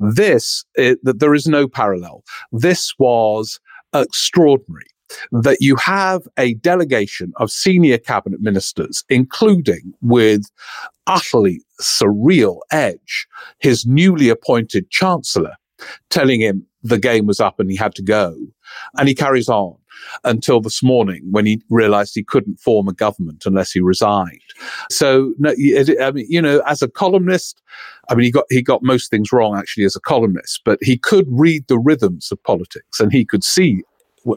This, 0.00 0.64
that 0.74 1.20
there 1.20 1.34
is 1.34 1.46
no 1.46 1.68
parallel. 1.68 2.24
This 2.50 2.92
was 2.98 3.60
extraordinary 4.02 4.86
that 5.30 5.58
you 5.60 5.76
have 5.76 6.22
a 6.38 6.54
delegation 6.54 7.32
of 7.36 7.50
senior 7.50 7.98
cabinet 7.98 8.40
ministers, 8.40 9.04
including 9.08 9.94
with 10.02 10.42
utterly 11.06 11.62
surreal 11.80 12.58
edge, 12.70 13.26
his 13.58 13.86
newly 13.86 14.28
appointed 14.28 14.90
chancellor, 14.90 15.54
telling 16.10 16.40
him 16.40 16.66
the 16.82 16.98
game 16.98 17.26
was 17.26 17.40
up 17.40 17.60
and 17.60 17.70
he 17.70 17.76
had 17.76 17.94
to 17.94 18.02
go. 18.02 18.36
And 18.98 19.08
he 19.08 19.14
carries 19.14 19.48
on 19.48 19.76
until 20.24 20.60
this 20.60 20.82
morning 20.82 21.22
when 21.30 21.46
he 21.46 21.60
realized 21.70 22.14
he 22.14 22.24
couldn't 22.24 22.60
form 22.60 22.88
a 22.88 22.92
government 22.92 23.44
unless 23.46 23.72
he 23.72 23.80
resigned. 23.80 24.40
So, 24.90 25.32
no, 25.38 25.50
I 26.00 26.10
mean, 26.10 26.26
you 26.28 26.40
know, 26.40 26.62
as 26.66 26.82
a 26.82 26.88
columnist, 26.88 27.62
I 28.08 28.14
mean, 28.14 28.24
he 28.24 28.30
got, 28.30 28.44
he 28.50 28.62
got 28.62 28.82
most 28.82 29.10
things 29.10 29.32
wrong 29.32 29.56
actually 29.56 29.84
as 29.84 29.96
a 29.96 30.00
columnist, 30.00 30.62
but 30.64 30.78
he 30.82 30.96
could 30.96 31.26
read 31.28 31.66
the 31.68 31.78
rhythms 31.78 32.30
of 32.30 32.42
politics 32.42 33.00
and 33.00 33.12
he 33.12 33.24
could 33.24 33.44
see 33.44 33.82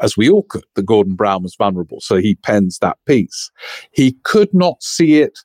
as 0.01 0.15
we 0.15 0.29
all 0.29 0.43
could, 0.43 0.65
that 0.75 0.85
Gordon 0.85 1.15
Brown 1.15 1.43
was 1.43 1.55
vulnerable. 1.55 1.99
So 1.99 2.17
he 2.17 2.35
pens 2.35 2.79
that 2.79 2.97
piece. 3.05 3.51
He 3.91 4.13
could 4.23 4.53
not 4.53 4.83
see 4.83 5.19
it 5.21 5.39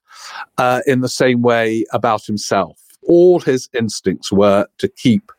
uh, 0.58 0.82
in 0.86 1.00
the 1.00 1.08
same 1.08 1.42
way 1.42 1.84
about 1.92 2.24
himself. 2.24 2.78
All 3.08 3.40
his 3.40 3.68
instincts 3.72 4.30
were 4.30 4.66
to 4.78 4.88
keep 4.88 5.30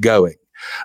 going. 0.00 0.34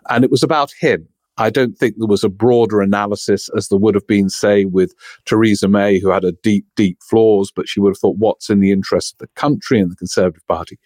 And 0.09 0.23
it 0.23 0.31
was 0.31 0.43
about 0.43 0.71
him. 0.79 1.07
I 1.37 1.49
don't 1.49 1.77
think 1.77 1.95
there 1.97 2.07
was 2.07 2.23
a 2.23 2.29
broader 2.29 2.81
analysis 2.81 3.49
as 3.57 3.67
there 3.67 3.79
would 3.79 3.95
have 3.95 4.05
been, 4.07 4.29
say, 4.29 4.65
with 4.65 4.93
Theresa 5.25 5.67
May, 5.67 5.99
who 5.99 6.09
had 6.09 6.23
a 6.23 6.31
deep, 6.31 6.65
deep 6.75 7.01
flaws, 7.01 7.51
but 7.51 7.67
she 7.67 7.79
would 7.79 7.91
have 7.91 7.97
thought, 7.97 8.17
what's 8.17 8.49
in 8.49 8.59
the 8.59 8.71
interest 8.71 9.13
of 9.13 9.19
the 9.19 9.27
country 9.35 9.79
and 9.79 9.91
the 9.91 9.95
Conservative 9.95 10.45
Party? 10.47 10.77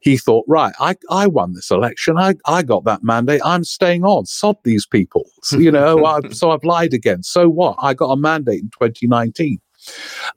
He 0.00 0.16
thought, 0.16 0.44
right, 0.48 0.74
I, 0.80 0.96
I 1.10 1.26
won 1.26 1.54
this 1.54 1.70
election. 1.70 2.18
I, 2.18 2.34
I 2.46 2.62
got 2.62 2.84
that 2.84 3.04
mandate. 3.04 3.40
I'm 3.44 3.64
staying 3.64 4.04
on. 4.04 4.26
Sod 4.26 4.56
these 4.64 4.86
people. 4.86 5.24
So, 5.42 5.58
you 5.58 5.70
know, 5.70 6.04
I, 6.04 6.20
so 6.30 6.50
I've 6.50 6.64
lied 6.64 6.94
again. 6.94 7.22
So 7.22 7.48
what? 7.48 7.76
I 7.80 7.94
got 7.94 8.10
a 8.10 8.16
mandate 8.16 8.62
in 8.62 8.70
2019. 8.70 9.58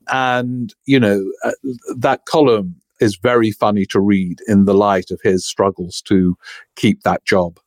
And, 0.09 0.73
you 0.85 0.99
know, 0.99 1.31
uh, 1.43 1.51
that 1.97 2.25
column 2.25 2.75
is 2.99 3.15
very 3.15 3.51
funny 3.51 3.85
to 3.85 3.99
read 3.99 4.39
in 4.47 4.65
the 4.65 4.73
light 4.73 5.11
of 5.11 5.21
his 5.23 5.45
struggles 5.45 6.01
to 6.03 6.37
keep 6.75 7.03
that 7.03 7.25
job. 7.25 7.59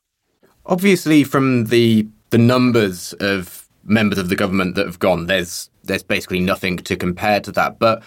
Obviously, 0.66 1.24
from 1.24 1.64
the 1.66 2.06
the 2.30 2.38
numbers 2.38 3.12
of 3.14 3.68
members 3.84 4.18
of 4.18 4.28
the 4.28 4.36
government 4.36 4.74
that 4.76 4.86
have 4.86 4.98
gone, 4.98 5.26
there's 5.26 5.70
there's 5.84 6.02
basically 6.02 6.40
nothing 6.40 6.76
to 6.76 6.96
compare 6.96 7.40
to 7.40 7.52
that. 7.52 7.78
But 7.78 8.02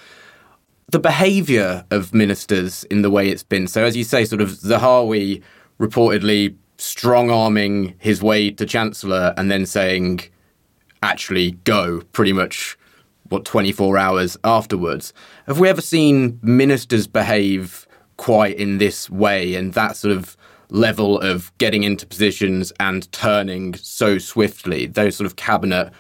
the 0.91 0.99
behaviour 0.99 1.85
of 1.91 2.13
ministers 2.13 2.83
in 2.85 3.01
the 3.01 3.09
way 3.09 3.29
it's 3.29 3.43
been. 3.43 3.67
So, 3.67 3.83
as 3.83 3.97
you 3.97 4.03
say, 4.03 4.25
sort 4.25 4.41
of 4.41 4.49
Zahawi 4.49 5.41
reportedly 5.79 6.55
strong 6.77 7.29
arming 7.29 7.95
his 7.99 8.21
way 8.21 8.51
to 8.51 8.65
chancellor 8.65 9.33
and 9.37 9.49
then 9.49 9.65
saying, 9.65 10.21
actually 11.01 11.51
go 11.63 12.01
pretty 12.13 12.33
much 12.33 12.77
what 13.29 13.45
24 13.45 13.97
hours 13.97 14.37
afterwards. 14.43 15.13
Have 15.47 15.59
we 15.59 15.69
ever 15.69 15.81
seen 15.81 16.39
ministers 16.41 17.07
behave 17.07 17.87
quite 18.17 18.55
in 18.57 18.77
this 18.77 19.09
way 19.09 19.55
and 19.55 19.73
that 19.73 19.97
sort 19.97 20.15
of 20.15 20.37
level 20.73 21.19
of 21.19 21.55
getting 21.57 21.83
into 21.83 22.05
positions 22.05 22.73
and 22.79 23.09
turning 23.13 23.75
so 23.75 24.17
swiftly? 24.17 24.87
Those 24.87 25.15
sort 25.15 25.25
of 25.25 25.37
cabinet, 25.37 25.93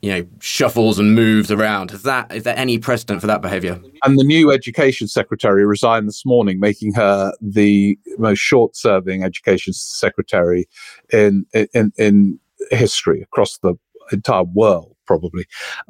you 0.00 0.10
know, 0.10 0.26
shuffles 0.40 0.98
and 0.98 1.14
moves 1.14 1.50
around. 1.50 1.90
is 1.90 2.02
that 2.04 2.32
is 2.34 2.44
there 2.44 2.56
any 2.56 2.78
precedent 2.78 3.20
for 3.20 3.26
that 3.26 3.42
behaviour? 3.42 3.78
And 4.04 4.18
the 4.18 4.24
new 4.24 4.50
education 4.50 5.08
secretary 5.08 5.66
resigned 5.66 6.08
this 6.08 6.24
morning, 6.24 6.58
making 6.58 6.94
her 6.94 7.32
the 7.40 7.98
most 8.18 8.38
short-serving 8.38 9.22
education 9.22 9.74
secretary 9.74 10.66
in 11.12 11.44
in 11.74 11.92
in 11.98 12.38
history 12.70 13.20
across 13.20 13.58
the 13.58 13.74
entire 14.10 14.44
world 14.44 14.96
probably. 15.06 15.44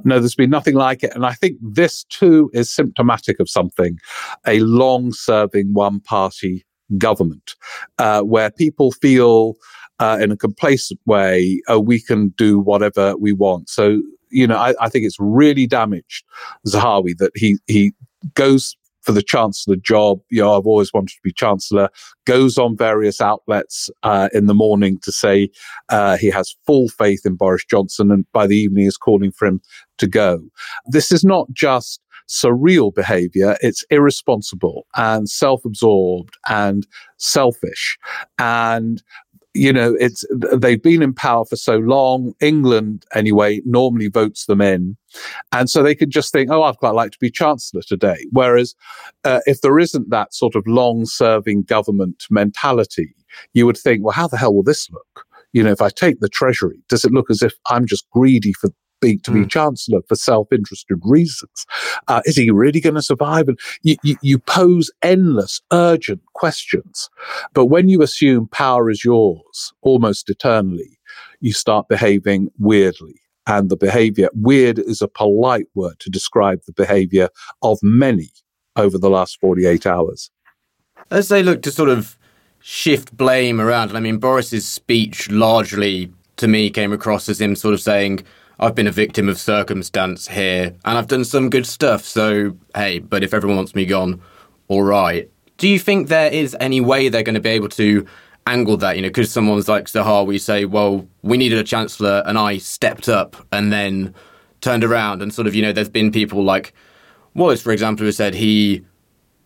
No, 0.05 0.19
there's 0.19 0.35
been 0.35 0.51
nothing 0.51 0.75
like 0.75 1.03
it. 1.05 1.15
And 1.15 1.25
I 1.25 1.35
think 1.35 1.59
this 1.61 2.05
too 2.05 2.51
is 2.55 2.71
symptomatic 2.71 3.39
of 3.41 3.49
something 3.49 3.99
a 4.47 4.59
long 4.61 5.13
serving 5.13 5.75
one 5.75 6.01
party 6.01 6.65
government 6.99 7.55
uh, 7.99 8.23
where 8.23 8.51
people 8.51 8.93
feel 8.93 9.55
uh, 9.99 10.19
in 10.21 10.33
a 10.33 10.37
complacent 10.37 11.01
way, 11.07 11.61
oh, 11.69 11.79
we 11.79 12.01
can 12.01 12.29
do 12.31 12.59
whatever 12.59 13.17
we 13.17 13.33
want. 13.33 13.69
So, 13.69 14.03
you 14.31 14.47
know, 14.47 14.57
I, 14.57 14.75
I 14.81 14.89
think 14.89 15.05
it's 15.05 15.19
really 15.21 15.67
damaged 15.67 16.25
Zahawi 16.67 17.17
that 17.19 17.33
he, 17.35 17.59
he 17.67 17.93
goes 18.35 18.77
for 19.03 19.13
the 19.13 19.23
chancellor 19.23 19.77
job. 19.77 20.21
You 20.31 20.43
know, 20.43 20.57
I've 20.57 20.67
always 20.67 20.93
wanted 20.93 21.15
to 21.15 21.21
be 21.23 21.33
chancellor. 21.33 21.89
Goes 22.25 22.57
on 22.57 22.77
various 22.77 23.21
outlets 23.21 23.91
uh, 24.03 24.29
in 24.33 24.47
the 24.47 24.55
morning 24.55 24.99
to 25.03 25.13
say 25.13 25.51
uh, 25.89 26.17
he 26.17 26.31
has 26.31 26.57
full 26.67 26.89
faith 26.89 27.23
in 27.25 27.35
Boris 27.35 27.65
Johnson, 27.65 28.11
and 28.11 28.25
by 28.33 28.47
the 28.47 28.57
evening 28.57 28.87
is 28.87 28.97
calling 28.97 29.33
for 29.33 29.47
him 29.47 29.61
to 29.99 30.07
go. 30.07 30.41
This 30.87 31.13
is 31.13 31.25
not 31.25 31.47
just 31.53 32.01
surreal 32.29 32.95
behavior. 32.95 33.57
It's 33.61 33.85
irresponsible 33.91 34.87
and 34.97 35.29
self-absorbed 35.29 36.37
and 36.49 36.87
selfish. 37.19 37.99
And 38.39 39.03
you 39.55 39.73
know, 39.73 39.95
it's 40.01 40.25
they've 40.57 40.83
been 40.83 41.03
in 41.03 41.13
power 41.13 41.45
for 41.45 41.57
so 41.57 41.77
long. 41.77 42.33
England, 42.41 43.05
anyway, 43.15 43.61
normally 43.67 44.09
votes 44.09 44.47
them 44.47 44.63
in, 44.63 44.97
and 45.53 45.69
so 45.69 45.83
they 45.83 45.95
could 45.95 46.11
just 46.11 46.33
think, 46.33 46.51
"Oh, 46.51 46.63
I'd 46.63 46.79
quite 46.79 46.95
like 46.95 47.11
to 47.13 47.19
be 47.21 47.31
chancellor 47.31 47.83
today." 47.83 48.25
Whereas, 48.31 48.75
uh, 49.25 49.41
if 49.45 49.61
there 49.61 49.79
isn't 49.79 50.09
that 50.11 50.33
sort 50.33 50.55
of 50.55 50.67
long-serving 50.67 51.65
government 51.65 52.25
mentality, 52.31 53.15
you 53.53 53.67
would 53.67 53.77
think, 53.77 54.03
"Well, 54.03 54.15
how 54.15 54.27
the 54.27 54.39
hell 54.39 54.55
will 54.55 54.63
this 54.63 54.89
look?" 54.91 55.27
You 55.53 55.63
know, 55.63 55.73
if 55.73 55.83
I 55.83 55.91
take 55.91 56.21
the 56.21 56.31
treasury, 56.31 56.83
does 56.89 57.05
it 57.05 57.13
look 57.13 57.31
as 57.31 57.43
if 57.43 57.53
I'm 57.69 57.85
just 57.85 58.09
greedy 58.11 58.55
for 58.55 58.71
be 59.03 59.19
to 59.19 59.31
be 59.31 59.41
mm. 59.41 59.51
chancellor 59.51 60.01
for 60.09 60.15
self-interested 60.15 60.99
reasons. 61.03 61.67
Uh, 62.09 62.23
is 62.25 62.37
he 62.37 62.51
really 62.51 62.81
going 62.81 62.95
to 62.95 63.03
survive? 63.03 63.49
And 63.49 63.59
you, 63.83 63.97
you, 64.03 64.17
you 64.23 64.39
pose 64.39 64.91
endless, 65.03 65.61
urgent 65.73 66.23
questions. 66.35 67.11
But 67.53 67.67
when 67.67 67.91
you 67.91 68.01
assume 68.01 68.49
power 68.49 68.89
is 68.89 69.05
yours 69.05 69.75
almost 69.83 70.31
eternally, 70.31 70.99
you 71.41 71.53
start 71.53 71.89
behaving 71.89 72.49
weirdly. 72.59 73.21
And 73.47 73.69
the 73.69 73.77
behavior, 73.77 74.29
weird 74.35 74.79
is 74.79 75.03
a 75.03 75.09
polite 75.09 75.67
word 75.75 75.99
to 76.01 76.11
describe 76.11 76.61
the 76.67 76.73
behavior 76.73 77.29
of 77.63 77.79
many 77.83 78.31
over 78.77 78.97
the 78.97 79.11
last 79.11 79.39
48 79.41 79.85
hours. 79.85 80.31
As 81.11 81.29
they 81.29 81.43
look 81.43 81.61
to 81.63 81.73
sort 81.73 81.89
of 81.89 82.17
shift 82.61 83.17
blame 83.17 83.61
around, 83.61 83.97
I 83.97 84.01
mean, 84.01 84.19
Boris's 84.19 84.67
speech 84.67 85.29
largely 85.29 86.13
to 86.37 86.47
me 86.49 86.71
came 86.71 86.93
across 86.93 87.29
as 87.29 87.41
him 87.41 87.57
sort 87.57 87.75
of 87.75 87.81
saying, 87.81 88.25
I've 88.63 88.77
been 88.77 88.87
a 88.87 88.93
victim 88.93 89.29
of 89.29 89.39
circumstance 89.39 90.29
here 90.29 90.77
and 90.85 90.97
I've 90.97 91.09
done 91.09 91.25
some 91.25 91.51
good 91.51 91.67
stuff. 91.67 92.05
So, 92.05 92.57
hey, 92.77 93.01
but 93.01 93.25
if 93.25 93.35
everyone 93.35 93.57
wants 93.57 93.75
me 93.75 93.85
gone, 93.85 94.23
all 94.69 94.85
right. 94.85 95.29
Do 95.59 95.67
you 95.67 95.81
think 95.81 96.07
there 96.07 96.33
is 96.33 96.57
any 96.61 96.81
way 96.81 97.09
they're 97.09 97.25
going 97.25 97.35
to 97.35 97.41
be 97.41 97.49
able 97.49 97.71
to 97.71 98.07
angle 98.47 98.77
that? 98.77 98.95
You 98.95 99.03
know, 99.03 99.09
because 99.09 99.33
someone's 99.33 99.69
like 99.69 99.87
Zahar, 99.87 100.27
Zahawi 100.27 100.41
say, 100.41 100.65
well, 100.65 101.09
we 101.23 101.39
needed 101.39 101.59
a 101.59 101.65
chancellor 101.65 102.23
and 102.25 102.39
I 102.39 102.59
stepped 102.59 103.09
up 103.09 103.35
and 103.51 103.73
then 103.73 104.15
turned 104.61 104.85
around 104.85 105.23
and 105.23 105.35
sort 105.35 105.49
of, 105.49 105.57
you 105.57 105.63
know, 105.63 105.73
there's 105.73 105.89
been 105.89 106.13
people 106.13 106.45
like 106.45 106.73
Wallace, 107.35 107.63
for 107.63 107.73
example, 107.73 108.07
who 108.07 108.13
said 108.13 108.33
he 108.33 108.85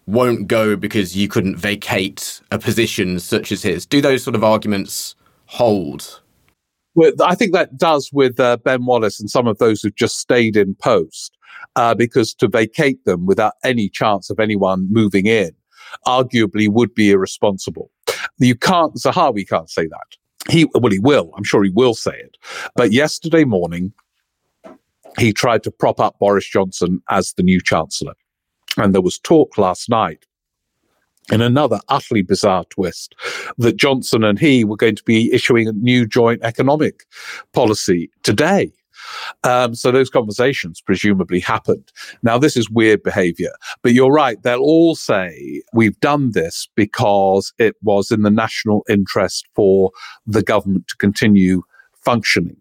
won't 0.04 0.46
go 0.46 0.76
because 0.76 1.16
you 1.16 1.26
couldn't 1.26 1.56
vacate 1.56 2.42
a 2.50 2.58
position 2.58 3.18
such 3.18 3.50
as 3.50 3.62
his. 3.62 3.86
Do 3.86 4.02
those 4.02 4.22
sort 4.22 4.36
of 4.36 4.44
arguments 4.44 5.14
hold? 5.46 6.20
I 7.22 7.34
think 7.34 7.52
that 7.52 7.76
does 7.76 8.10
with 8.12 8.40
uh, 8.40 8.56
Ben 8.58 8.86
Wallace 8.86 9.20
and 9.20 9.30
some 9.30 9.46
of 9.46 9.58
those 9.58 9.82
who've 9.82 9.94
just 9.94 10.18
stayed 10.18 10.56
in 10.56 10.74
post, 10.76 11.36
uh, 11.76 11.94
because 11.94 12.34
to 12.34 12.48
vacate 12.48 13.04
them 13.04 13.26
without 13.26 13.54
any 13.64 13.88
chance 13.88 14.30
of 14.30 14.40
anyone 14.40 14.88
moving 14.90 15.26
in 15.26 15.52
arguably 16.06 16.68
would 16.68 16.94
be 16.94 17.10
irresponsible. 17.10 17.90
You 18.38 18.54
can't, 18.54 18.94
Zahawi 18.94 19.48
can't 19.48 19.70
say 19.70 19.86
that. 19.86 20.50
He, 20.50 20.66
well, 20.74 20.92
he 20.92 20.98
will. 20.98 21.32
I'm 21.36 21.44
sure 21.44 21.64
he 21.64 21.70
will 21.70 21.94
say 21.94 22.16
it. 22.16 22.36
But 22.74 22.92
yesterday 22.92 23.44
morning, 23.44 23.92
he 25.18 25.32
tried 25.32 25.62
to 25.64 25.70
prop 25.70 25.98
up 25.98 26.18
Boris 26.18 26.46
Johnson 26.46 27.02
as 27.10 27.32
the 27.32 27.42
new 27.42 27.60
chancellor. 27.60 28.14
And 28.76 28.94
there 28.94 29.02
was 29.02 29.18
talk 29.18 29.56
last 29.58 29.88
night 29.88 30.26
in 31.32 31.40
another 31.40 31.80
utterly 31.88 32.22
bizarre 32.22 32.64
twist 32.70 33.14
that 33.58 33.76
Johnson 33.76 34.24
and 34.24 34.38
he 34.38 34.64
were 34.64 34.76
going 34.76 34.96
to 34.96 35.04
be 35.04 35.32
issuing 35.32 35.68
a 35.68 35.72
new 35.72 36.06
joint 36.06 36.40
economic 36.42 37.04
policy 37.52 38.10
today. 38.22 38.72
Um, 39.44 39.74
so 39.74 39.90
those 39.90 40.10
conversations 40.10 40.80
presumably 40.80 41.40
happened. 41.40 41.92
Now, 42.22 42.38
this 42.38 42.56
is 42.56 42.70
weird 42.70 43.02
behavior, 43.02 43.52
but 43.82 43.92
you're 43.92 44.12
right. 44.12 44.42
They'll 44.42 44.60
all 44.60 44.94
say 44.94 45.62
we've 45.72 45.98
done 46.00 46.32
this 46.32 46.68
because 46.74 47.52
it 47.58 47.76
was 47.82 48.10
in 48.10 48.22
the 48.22 48.30
national 48.30 48.84
interest 48.88 49.46
for 49.54 49.90
the 50.26 50.42
government 50.42 50.88
to 50.88 50.96
continue 50.96 51.62
functioning. 52.04 52.56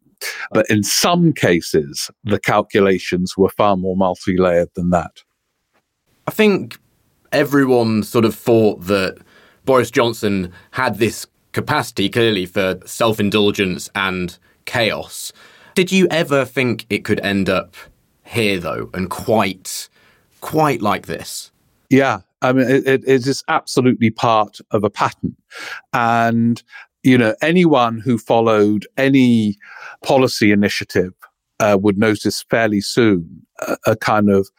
But 0.51 0.65
in 0.69 0.83
some 0.83 1.33
cases, 1.33 2.09
the 2.23 2.39
calculations 2.39 3.35
were 3.37 3.49
far 3.49 3.77
more 3.77 3.95
multi 3.95 4.37
layered 4.37 4.69
than 4.75 4.89
that. 4.89 5.23
I 6.27 6.31
think 6.31 6.79
everyone 7.35 8.01
sort 8.01 8.25
of 8.25 8.33
thought 8.33 8.85
that 8.85 9.17
Boris 9.65 9.91
Johnson 9.91 10.51
had 10.71 10.97
this 10.97 11.27
capacity 11.51 12.09
clearly 12.09 12.45
for 12.45 12.79
self 12.85 13.19
indulgence 13.19 13.89
and 13.93 14.37
chaos. 14.65 15.33
Did 15.75 15.91
you 15.91 16.07
ever 16.09 16.45
think 16.45 16.85
it 16.89 17.03
could 17.03 17.19
end 17.19 17.49
up 17.49 17.75
here 18.23 18.57
though, 18.59 18.89
and 18.93 19.09
quite, 19.09 19.89
quite 20.39 20.81
like 20.81 21.07
this? 21.07 21.51
Yeah, 21.89 22.21
I 22.41 22.53
mean, 22.53 22.69
it, 22.69 22.87
it 22.87 23.03
is 23.05 23.43
absolutely 23.49 24.09
part 24.09 24.59
of 24.71 24.83
a 24.83 24.89
pattern, 24.89 25.35
and 25.93 26.63
you 27.03 27.17
know, 27.17 27.35
anyone 27.41 27.99
who 27.99 28.17
followed 28.17 28.87
any 28.97 29.57
policy 30.03 30.51
initiative 30.51 31.13
uh, 31.59 31.77
would 31.79 31.97
notice 31.97 32.43
fairly 32.49 32.81
soon 32.81 33.45
a, 33.59 33.77
a 33.87 33.95
kind 33.95 34.29
of 34.29 34.49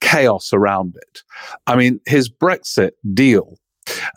chaos 0.00 0.52
around 0.52 0.96
it. 0.96 1.22
I 1.66 1.76
mean, 1.76 2.00
his 2.06 2.28
Brexit 2.28 2.92
deal 3.14 3.58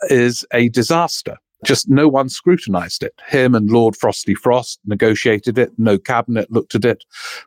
is 0.08 0.44
a 0.52 0.68
disaster. 0.68 1.36
Just 1.64 1.90
no 1.90 2.08
one 2.08 2.30
scrutinized 2.30 3.02
it. 3.02 3.12
Him 3.28 3.54
and 3.54 3.70
Lord 3.70 3.94
Frosty 3.94 4.34
Frost 4.34 4.80
negotiated 4.86 5.58
it. 5.58 5.72
No 5.76 5.98
cabinet 5.98 6.50
looked 6.50 6.74
at 6.74 6.86
it. 6.86 7.04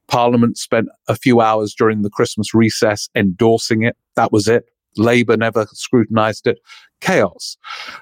Parliament 0.07 0.57
spent 0.57 0.89
a 1.07 1.15
few 1.15 1.41
hours 1.41 1.73
during 1.73 2.03
the 2.03 2.11
Christmas 2.11 2.53
recess 2.53 3.09
endorsing 3.15 3.83
it. 3.83 3.97
That 4.15 4.31
was 4.31 4.47
it. 4.47 4.65
Labour 4.97 5.36
never 5.36 5.65
scrutinized 5.71 6.45
it. 6.45 6.60
Chaos. 7.01 7.58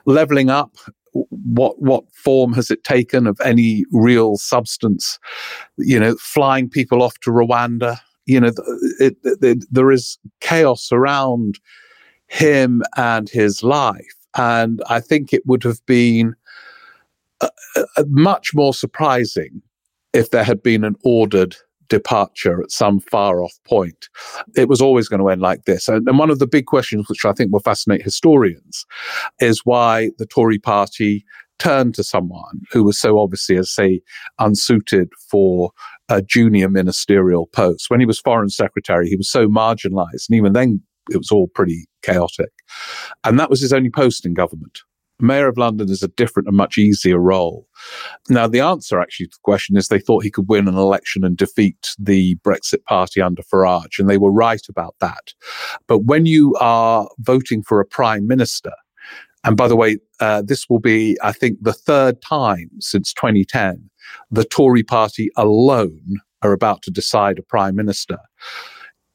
Levelling 0.05 0.49
up 0.49 0.75
what 1.13 1.81
what 1.81 2.03
form 2.13 2.53
has 2.53 2.71
it 2.71 2.83
taken 2.83 3.27
of 3.27 3.39
any 3.43 3.85
real 3.91 4.37
substance? 4.37 5.19
You 5.77 5.99
know, 5.99 6.15
flying 6.15 6.69
people 6.69 7.01
off 7.01 7.19
to 7.21 7.31
Rwanda. 7.31 7.99
You 8.25 8.39
know, 8.39 8.47
it, 8.99 9.17
it, 9.23 9.37
it, 9.41 9.65
there 9.71 9.91
is 9.91 10.17
chaos 10.39 10.91
around 10.91 11.59
him 12.27 12.81
and 12.95 13.27
his 13.29 13.63
life, 13.63 14.15
and 14.37 14.81
I 14.87 14.99
think 14.99 15.33
it 15.33 15.45
would 15.45 15.63
have 15.63 15.85
been 15.85 16.35
uh, 17.41 17.49
uh, 17.75 18.03
much 18.07 18.53
more 18.53 18.73
surprising 18.73 19.61
if 20.13 20.31
there 20.31 20.43
had 20.43 20.61
been 20.61 20.83
an 20.83 20.95
ordered 21.03 21.55
departure 21.91 22.61
at 22.61 22.71
some 22.71 23.01
far 23.01 23.43
off 23.43 23.53
point. 23.65 24.07
It 24.55 24.69
was 24.69 24.81
always 24.81 25.09
going 25.09 25.19
to 25.19 25.27
end 25.27 25.41
like 25.41 25.65
this. 25.65 25.89
And, 25.89 26.07
and, 26.07 26.17
one 26.17 26.29
of 26.29 26.39
the 26.39 26.47
big 26.47 26.65
questions, 26.65 27.09
which 27.09 27.25
I 27.25 27.33
think 27.33 27.51
will 27.51 27.59
fascinate 27.59 28.01
historians, 28.01 28.85
is 29.39 29.65
why 29.65 30.11
the 30.17 30.25
Tory 30.25 30.57
party 30.57 31.25
turned 31.61 31.93
to 31.93 32.03
someone 32.03 32.61
who 32.71 32.83
was 32.83 32.99
so 32.99 33.19
obviously, 33.19 33.55
as 33.55 33.71
say, 33.71 34.01
unsuited 34.39 35.09
for 35.29 35.71
a 36.09 36.21
junior 36.21 36.67
ministerial 36.67 37.45
post. 37.47 37.89
When 37.89 37.99
he 37.99 38.05
was 38.05 38.19
foreign 38.19 38.49
secretary, 38.49 39.07
he 39.07 39.15
was 39.15 39.29
so 39.29 39.47
marginalized. 39.47 40.27
And 40.27 40.37
even 40.37 40.53
then, 40.53 40.81
it 41.11 41.17
was 41.17 41.29
all 41.29 41.47
pretty 41.53 41.85
chaotic. 42.01 42.49
And 43.23 43.39
that 43.39 43.51
was 43.51 43.61
his 43.61 43.73
only 43.73 43.91
post 43.91 44.25
in 44.25 44.33
government. 44.33 44.79
Mayor 45.19 45.47
of 45.47 45.57
London 45.57 45.87
is 45.89 46.01
a 46.01 46.07
different 46.07 46.47
and 46.47 46.57
much 46.57 46.79
easier 46.79 47.19
role. 47.19 47.67
Now, 48.27 48.47
the 48.47 48.59
answer 48.59 48.99
actually 48.99 49.27
to 49.27 49.33
the 49.35 49.43
question 49.43 49.77
is 49.77 49.87
they 49.87 49.99
thought 49.99 50.23
he 50.23 50.31
could 50.31 50.49
win 50.49 50.67
an 50.67 50.75
election 50.75 51.23
and 51.23 51.37
defeat 51.37 51.95
the 51.99 52.37
Brexit 52.37 52.83
party 52.85 53.21
under 53.21 53.43
Farage, 53.43 53.99
and 53.99 54.09
they 54.09 54.17
were 54.17 54.31
right 54.31 54.65
about 54.67 54.95
that. 54.99 55.33
But 55.87 55.99
when 56.05 56.25
you 56.25 56.55
are 56.59 57.07
voting 57.19 57.61
for 57.61 57.79
a 57.79 57.85
prime 57.85 58.25
minister, 58.25 58.71
and 59.43 59.57
by 59.57 59.67
the 59.67 59.75
way, 59.75 59.97
uh, 60.19 60.41
this 60.41 60.69
will 60.69 60.79
be, 60.79 61.17
I 61.23 61.31
think, 61.31 61.57
the 61.61 61.73
third 61.73 62.21
time 62.21 62.69
since 62.79 63.13
2010 63.13 63.89
the 64.29 64.43
Tory 64.43 64.83
party 64.83 65.29
alone 65.37 66.17
are 66.41 66.51
about 66.51 66.81
to 66.81 66.91
decide 66.91 67.39
a 67.39 67.43
prime 67.43 67.75
minister. 67.75 68.17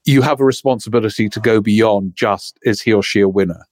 You 0.04 0.22
have 0.22 0.40
a 0.40 0.44
responsibility 0.44 1.28
to 1.28 1.40
go 1.40 1.60
beyond 1.60 2.14
just 2.14 2.58
is 2.62 2.80
he 2.80 2.92
or 2.92 3.02
she 3.02 3.20
a 3.20 3.28
winner? 3.28 3.66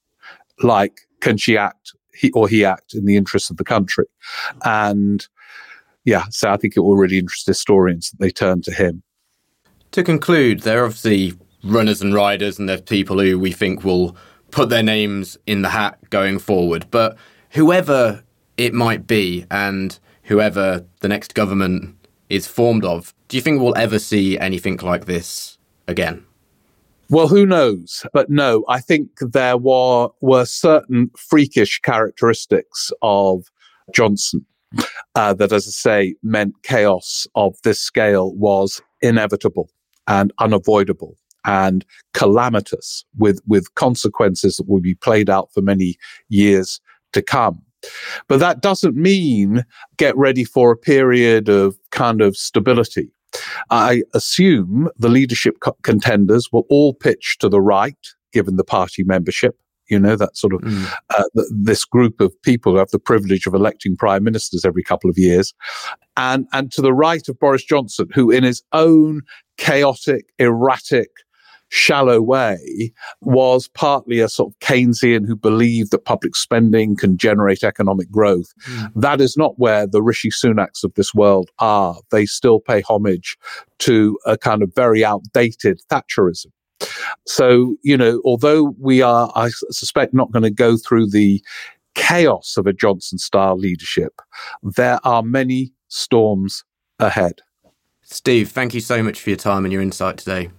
Like, 0.63 1.01
can 1.21 1.39
she 1.39 1.57
act 1.57 1.93
he 2.15 2.31
or 2.33 2.49
he 2.49 2.65
act 2.65 2.95
in 2.95 3.05
the 3.05 3.17
interests 3.17 3.51
of 3.51 3.57
the 3.57 3.65
country. 3.65 4.07
And 4.65 5.27
yeah, 6.05 6.25
so 6.31 6.51
I 6.51 6.57
think 6.57 6.77
it 6.77 6.81
will 6.81 6.97
really 6.97 7.19
interest 7.19 7.47
historians 7.47 8.11
that 8.11 8.21
they 8.21 8.31
turn 8.31 8.63
to 8.63 8.73
him. 8.73 9.03
To 9.93 10.03
conclude, 10.03 10.61
there 10.61 10.83
are 10.83 10.87
obviously 10.87 11.35
runners 11.63 12.03
and 12.03 12.15
riders, 12.15 12.59
and 12.59 12.69
there's 12.69 12.83
people 12.83 13.21
who 13.21 13.39
we 13.39 13.53
think 13.53 13.85
will 13.85 14.17
put 14.55 14.69
their 14.69 14.85
names 14.85 15.37
in 15.47 15.63
the 15.63 15.69
hat 15.69 15.99
going 16.11 16.39
forward. 16.39 16.87
But 16.93 17.17
whoever 17.51 18.23
it 18.57 18.73
might 18.73 19.05
be, 19.07 19.45
and 19.51 19.99
whoever 20.23 20.85
the 21.01 21.09
next 21.09 21.35
government 21.35 21.97
is 22.31 22.47
formed 22.47 22.85
of, 22.85 23.13
do 23.27 23.37
you 23.37 23.43
think 23.43 23.61
we'll 23.61 23.77
ever 23.77 23.99
see 23.99 24.39
anything 24.39 24.77
like 24.77 25.07
this 25.07 25.59
again? 25.89 26.25
Well, 27.11 27.27
who 27.27 27.45
knows? 27.45 28.07
But 28.13 28.31
no, 28.31 28.65
I 28.69 28.81
think 28.81 29.11
there 29.21 29.59
were, 29.59 30.09
were 30.21 30.45
certain 30.45 31.11
freakish 31.17 31.81
characteristics 31.81 32.93
of 33.03 33.51
Johnson 33.93 34.47
uh, 35.17 35.35
that, 35.35 35.53
as 35.53 35.67
I 35.67 35.71
say, 35.71 36.15
meant 36.23 36.55
chaos 36.63 37.27
of 37.35 37.57
this 37.65 37.81
scale 37.81 38.33
was 38.35 38.81
inevitable 39.03 39.69
and 40.07 40.33
unavoidable 40.39 41.19
and 41.45 41.85
calamitous 42.13 43.05
with, 43.19 43.41
with 43.47 43.75
consequences 43.75 44.57
that 44.57 44.69
will 44.69 44.81
be 44.81 44.95
played 44.95 45.29
out 45.29 45.53
for 45.53 45.61
many 45.61 45.97
years 46.29 46.81
to 47.13 47.23
come. 47.23 47.63
But 48.29 48.41
that 48.41 48.63
doesn't 48.63 48.97
mean 48.97 49.65
get 49.97 50.17
ready 50.17 50.45
for 50.45 50.71
a 50.73 50.77
period 50.77 51.49
of 51.49 51.77
kind 51.91 52.21
of 52.21 52.37
stability. 52.37 53.11
I 53.71 54.03
assume 54.15 54.89
the 54.97 55.09
leadership 55.09 55.61
co- 55.61 55.77
contenders 55.83 56.51
will 56.53 56.67
all 56.71 56.95
pitch 56.95 57.37
to 57.41 57.49
the 57.49 57.61
right, 57.61 57.99
given 58.33 58.57
the 58.57 58.65
party 58.65 59.03
membership. 59.05 59.59
You 59.91 59.99
know, 59.99 60.17
that 60.17 60.35
sort 60.37 60.55
of 60.55 60.63
mm. 60.63 60.93
uh, 61.11 61.25
th- 61.37 61.49
this 61.53 61.85
group 61.85 62.21
of 62.21 62.33
people 62.41 62.73
who 62.73 62.79
have 62.79 62.91
the 62.91 62.99
privilege 62.99 63.47
of 63.47 63.53
electing 63.53 63.97
prime 63.97 64.25
ministers 64.25 64.65
every 64.65 64.83
couple 64.83 65.11
of 65.11 65.19
years, 65.19 65.53
and 66.17 66.47
and 66.55 66.73
to 66.73 66.81
the 66.81 66.95
right 66.95 67.29
of 67.29 67.39
Boris 67.39 67.65
Johnson, 67.65 68.09
who 68.15 68.31
in 68.31 68.45
his 68.45 68.63
own 68.73 69.21
chaotic, 69.59 70.25
erratic, 70.39 71.11
shallow 71.75 72.23
way 72.23 72.93
was 73.21 73.67
partly 73.67 74.21
a 74.21 74.29
sort 74.29 74.53
of 74.53 74.59
Keynesian 74.61 75.27
who 75.27 75.35
believed 75.35 75.91
that 75.91 76.05
public 76.05 76.37
spending 76.37 76.95
can 76.95 77.19
generate 77.19 77.65
economic 77.65 78.09
growth. 78.13 78.53
Mm. 78.69 78.93
That 78.95 79.21
is 79.21 79.37
not 79.37 79.59
where 79.59 79.85
the 79.85 80.01
Rishi 80.01 80.31
Sunaks 80.31 80.85
of 80.85 80.95
this 80.95 81.13
world 81.13 81.51
are. 81.59 81.97
They 82.13 82.27
still 82.27 82.61
pay 82.61 82.83
homage 82.83 83.37
to 83.81 84.17
a 84.25 84.39
kind 84.39 84.63
of 84.63 84.73
very 84.77 85.05
outdated 85.05 85.81
Thatcherism. 85.91 86.47
So, 87.27 87.75
you 87.83 87.97
know, 87.97 88.23
although 88.25 88.75
we 88.79 89.03
are, 89.03 89.33
I 89.35 89.49
suspect, 89.71 90.15
not 90.15 90.31
going 90.31 90.45
to 90.45 90.51
go 90.51 90.77
through 90.77 91.11
the 91.11 91.43
chaos 91.97 92.57
of 92.57 92.69
a 92.69 92.73
Johnson 92.73 93.19
style 93.19 93.59
leadership, 93.59 94.21
there 94.63 95.01
are 95.03 95.25
many 95.25 95.73
storms 95.89 96.63
ahead. 97.01 97.41
Steve, 98.03 98.51
thank 98.51 98.75
you 98.75 98.81
so 98.81 99.03
much 99.03 99.21
for 99.21 99.31
your 99.31 99.37
time 99.39 99.65
and 99.65 99.73
your 99.73 99.83
insight 99.83 100.19
today. 100.19 100.51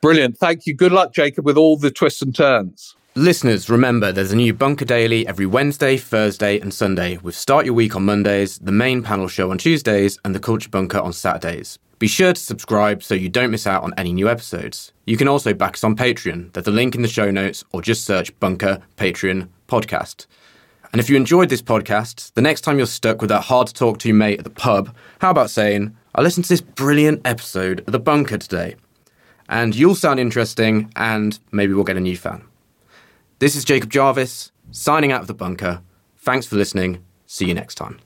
Brilliant. 0.00 0.38
Thank 0.38 0.66
you. 0.66 0.74
Good 0.74 0.92
luck, 0.92 1.12
Jacob, 1.12 1.44
with 1.44 1.56
all 1.56 1.76
the 1.76 1.90
twists 1.90 2.22
and 2.22 2.34
turns. 2.34 2.94
Listeners, 3.14 3.68
remember 3.68 4.12
there's 4.12 4.32
a 4.32 4.36
new 4.36 4.54
Bunker 4.54 4.84
Daily 4.84 5.26
every 5.26 5.46
Wednesday, 5.46 5.96
Thursday, 5.96 6.60
and 6.60 6.72
Sunday, 6.72 7.16
with 7.16 7.34
Start 7.34 7.64
Your 7.64 7.74
Week 7.74 7.96
on 7.96 8.04
Mondays, 8.04 8.58
the 8.58 8.70
main 8.70 9.02
panel 9.02 9.26
show 9.26 9.50
on 9.50 9.58
Tuesdays, 9.58 10.20
and 10.24 10.36
the 10.36 10.40
Culture 10.40 10.68
Bunker 10.68 11.00
on 11.00 11.12
Saturdays. 11.12 11.80
Be 11.98 12.06
sure 12.06 12.32
to 12.32 12.40
subscribe 12.40 13.02
so 13.02 13.16
you 13.16 13.28
don't 13.28 13.50
miss 13.50 13.66
out 13.66 13.82
on 13.82 13.92
any 13.98 14.12
new 14.12 14.28
episodes. 14.28 14.92
You 15.04 15.16
can 15.16 15.26
also 15.26 15.52
back 15.52 15.74
us 15.74 15.82
on 15.82 15.96
Patreon. 15.96 16.52
There's 16.52 16.68
a 16.68 16.70
link 16.70 16.94
in 16.94 17.02
the 17.02 17.08
show 17.08 17.32
notes, 17.32 17.64
or 17.72 17.82
just 17.82 18.04
search 18.04 18.38
Bunker 18.38 18.80
Patreon 18.96 19.48
Podcast. 19.66 20.26
And 20.92 21.00
if 21.00 21.10
you 21.10 21.16
enjoyed 21.16 21.48
this 21.48 21.60
podcast, 21.60 22.32
the 22.34 22.40
next 22.40 22.60
time 22.60 22.78
you're 22.78 22.86
stuck 22.86 23.20
with 23.20 23.30
that 23.30 23.42
hard 23.42 23.66
to 23.66 23.74
talk 23.74 23.98
to 23.98 24.12
mate 24.12 24.38
at 24.38 24.44
the 24.44 24.50
pub, 24.50 24.94
how 25.20 25.30
about 25.30 25.50
saying, 25.50 25.96
I 26.14 26.22
listened 26.22 26.44
to 26.44 26.50
this 26.50 26.60
brilliant 26.60 27.22
episode 27.26 27.80
of 27.80 27.92
The 27.92 27.98
Bunker 27.98 28.38
today? 28.38 28.76
And 29.48 29.74
you'll 29.74 29.94
sound 29.94 30.20
interesting, 30.20 30.92
and 30.96 31.38
maybe 31.52 31.72
we'll 31.72 31.84
get 31.84 31.96
a 31.96 32.00
new 32.00 32.16
fan. 32.16 32.44
This 33.38 33.56
is 33.56 33.64
Jacob 33.64 33.90
Jarvis, 33.90 34.52
signing 34.70 35.12
out 35.12 35.22
of 35.22 35.26
The 35.26 35.34
Bunker. 35.34 35.80
Thanks 36.18 36.46
for 36.46 36.56
listening. 36.56 37.04
See 37.26 37.46
you 37.46 37.54
next 37.54 37.76
time. 37.76 37.98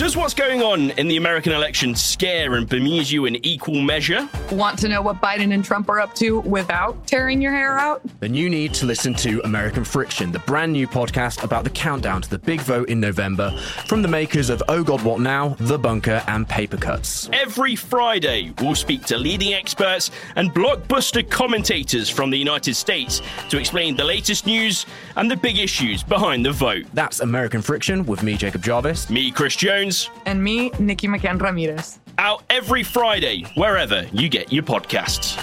Does 0.00 0.16
what's 0.16 0.32
going 0.32 0.62
on 0.62 0.92
in 0.92 1.08
the 1.08 1.18
American 1.18 1.52
election 1.52 1.94
scare 1.94 2.54
and 2.54 2.66
bemuse 2.66 3.12
you 3.12 3.26
in 3.26 3.36
equal 3.44 3.82
measure? 3.82 4.26
Want 4.50 4.78
to 4.78 4.88
know 4.88 5.02
what 5.02 5.20
Biden 5.20 5.52
and 5.52 5.62
Trump 5.62 5.90
are 5.90 6.00
up 6.00 6.14
to 6.14 6.40
without 6.40 7.06
tearing 7.06 7.42
your 7.42 7.52
hair 7.52 7.78
out? 7.78 8.00
Then 8.18 8.32
you 8.32 8.48
need 8.48 8.72
to 8.74 8.86
listen 8.86 9.12
to 9.16 9.42
American 9.44 9.84
Friction, 9.84 10.32
the 10.32 10.38
brand 10.38 10.72
new 10.72 10.88
podcast 10.88 11.44
about 11.44 11.64
the 11.64 11.70
countdown 11.70 12.22
to 12.22 12.30
the 12.30 12.38
big 12.38 12.62
vote 12.62 12.88
in 12.88 12.98
November 12.98 13.54
from 13.88 14.00
the 14.00 14.08
makers 14.08 14.48
of 14.48 14.62
Oh 14.68 14.82
God 14.82 15.02
What 15.02 15.20
Now, 15.20 15.50
The 15.60 15.78
Bunker, 15.78 16.24
and 16.28 16.48
Paper 16.48 16.78
Cuts. 16.78 17.28
Every 17.34 17.76
Friday, 17.76 18.54
we'll 18.58 18.74
speak 18.76 19.04
to 19.04 19.18
leading 19.18 19.52
experts 19.52 20.10
and 20.36 20.50
blockbuster 20.54 21.28
commentators 21.28 22.08
from 22.08 22.30
the 22.30 22.38
United 22.38 22.74
States 22.74 23.20
to 23.50 23.58
explain 23.58 23.96
the 23.96 24.04
latest 24.04 24.46
news 24.46 24.86
and 25.16 25.30
the 25.30 25.36
big 25.36 25.58
issues 25.58 26.02
behind 26.02 26.46
the 26.46 26.52
vote. 26.52 26.86
That's 26.94 27.20
American 27.20 27.60
Friction 27.60 28.06
with 28.06 28.22
me, 28.22 28.38
Jacob 28.38 28.62
Jarvis. 28.62 29.10
Me, 29.10 29.30
Chris 29.30 29.56
Jones. 29.56 29.89
And 30.26 30.42
me, 30.42 30.70
Nikki 30.78 31.08
McCann 31.08 31.40
Ramirez. 31.40 31.98
Out 32.18 32.42
every 32.50 32.82
Friday, 32.82 33.44
wherever 33.54 34.06
you 34.12 34.28
get 34.28 34.52
your 34.52 34.62
podcasts. 34.62 35.36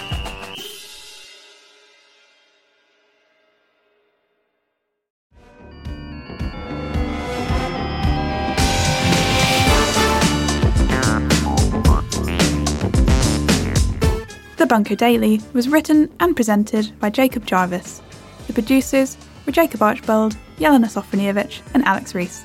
The 14.56 14.66
Bunker 14.66 14.96
Daily 14.96 15.40
was 15.52 15.68
written 15.68 16.10
and 16.20 16.34
presented 16.34 16.98
by 16.98 17.10
Jacob 17.10 17.46
Jarvis. 17.46 18.02
The 18.46 18.52
producers 18.52 19.16
were 19.46 19.52
Jacob 19.52 19.82
Archbold, 19.82 20.36
Jelena 20.58 20.86
Sofronijevic, 20.86 21.60
and 21.74 21.84
Alex 21.84 22.14
Reese. 22.14 22.42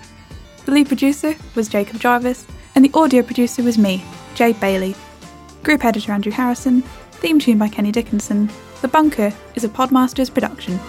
The 0.65 0.71
lead 0.71 0.87
producer 0.87 1.35
was 1.55 1.67
Jacob 1.67 1.99
Jarvis, 1.99 2.47
and 2.73 2.85
the 2.85 2.91
audio 2.93 3.21
producer 3.21 3.61
was 3.63 3.77
me, 3.77 4.03
Jade 4.33 4.59
Bailey. 4.59 4.95
Group 5.61 5.83
editor 5.83 6.13
Andrew 6.13 6.31
Harrison, 6.31 6.83
theme 7.11 7.37
tune 7.37 7.57
by 7.57 7.67
Kenny 7.67 7.91
Dickinson. 7.91 8.49
The 8.81 8.87
Bunker 8.87 9.33
is 9.55 9.63
a 9.63 9.69
Podmasters 9.69 10.33
production. 10.33 10.79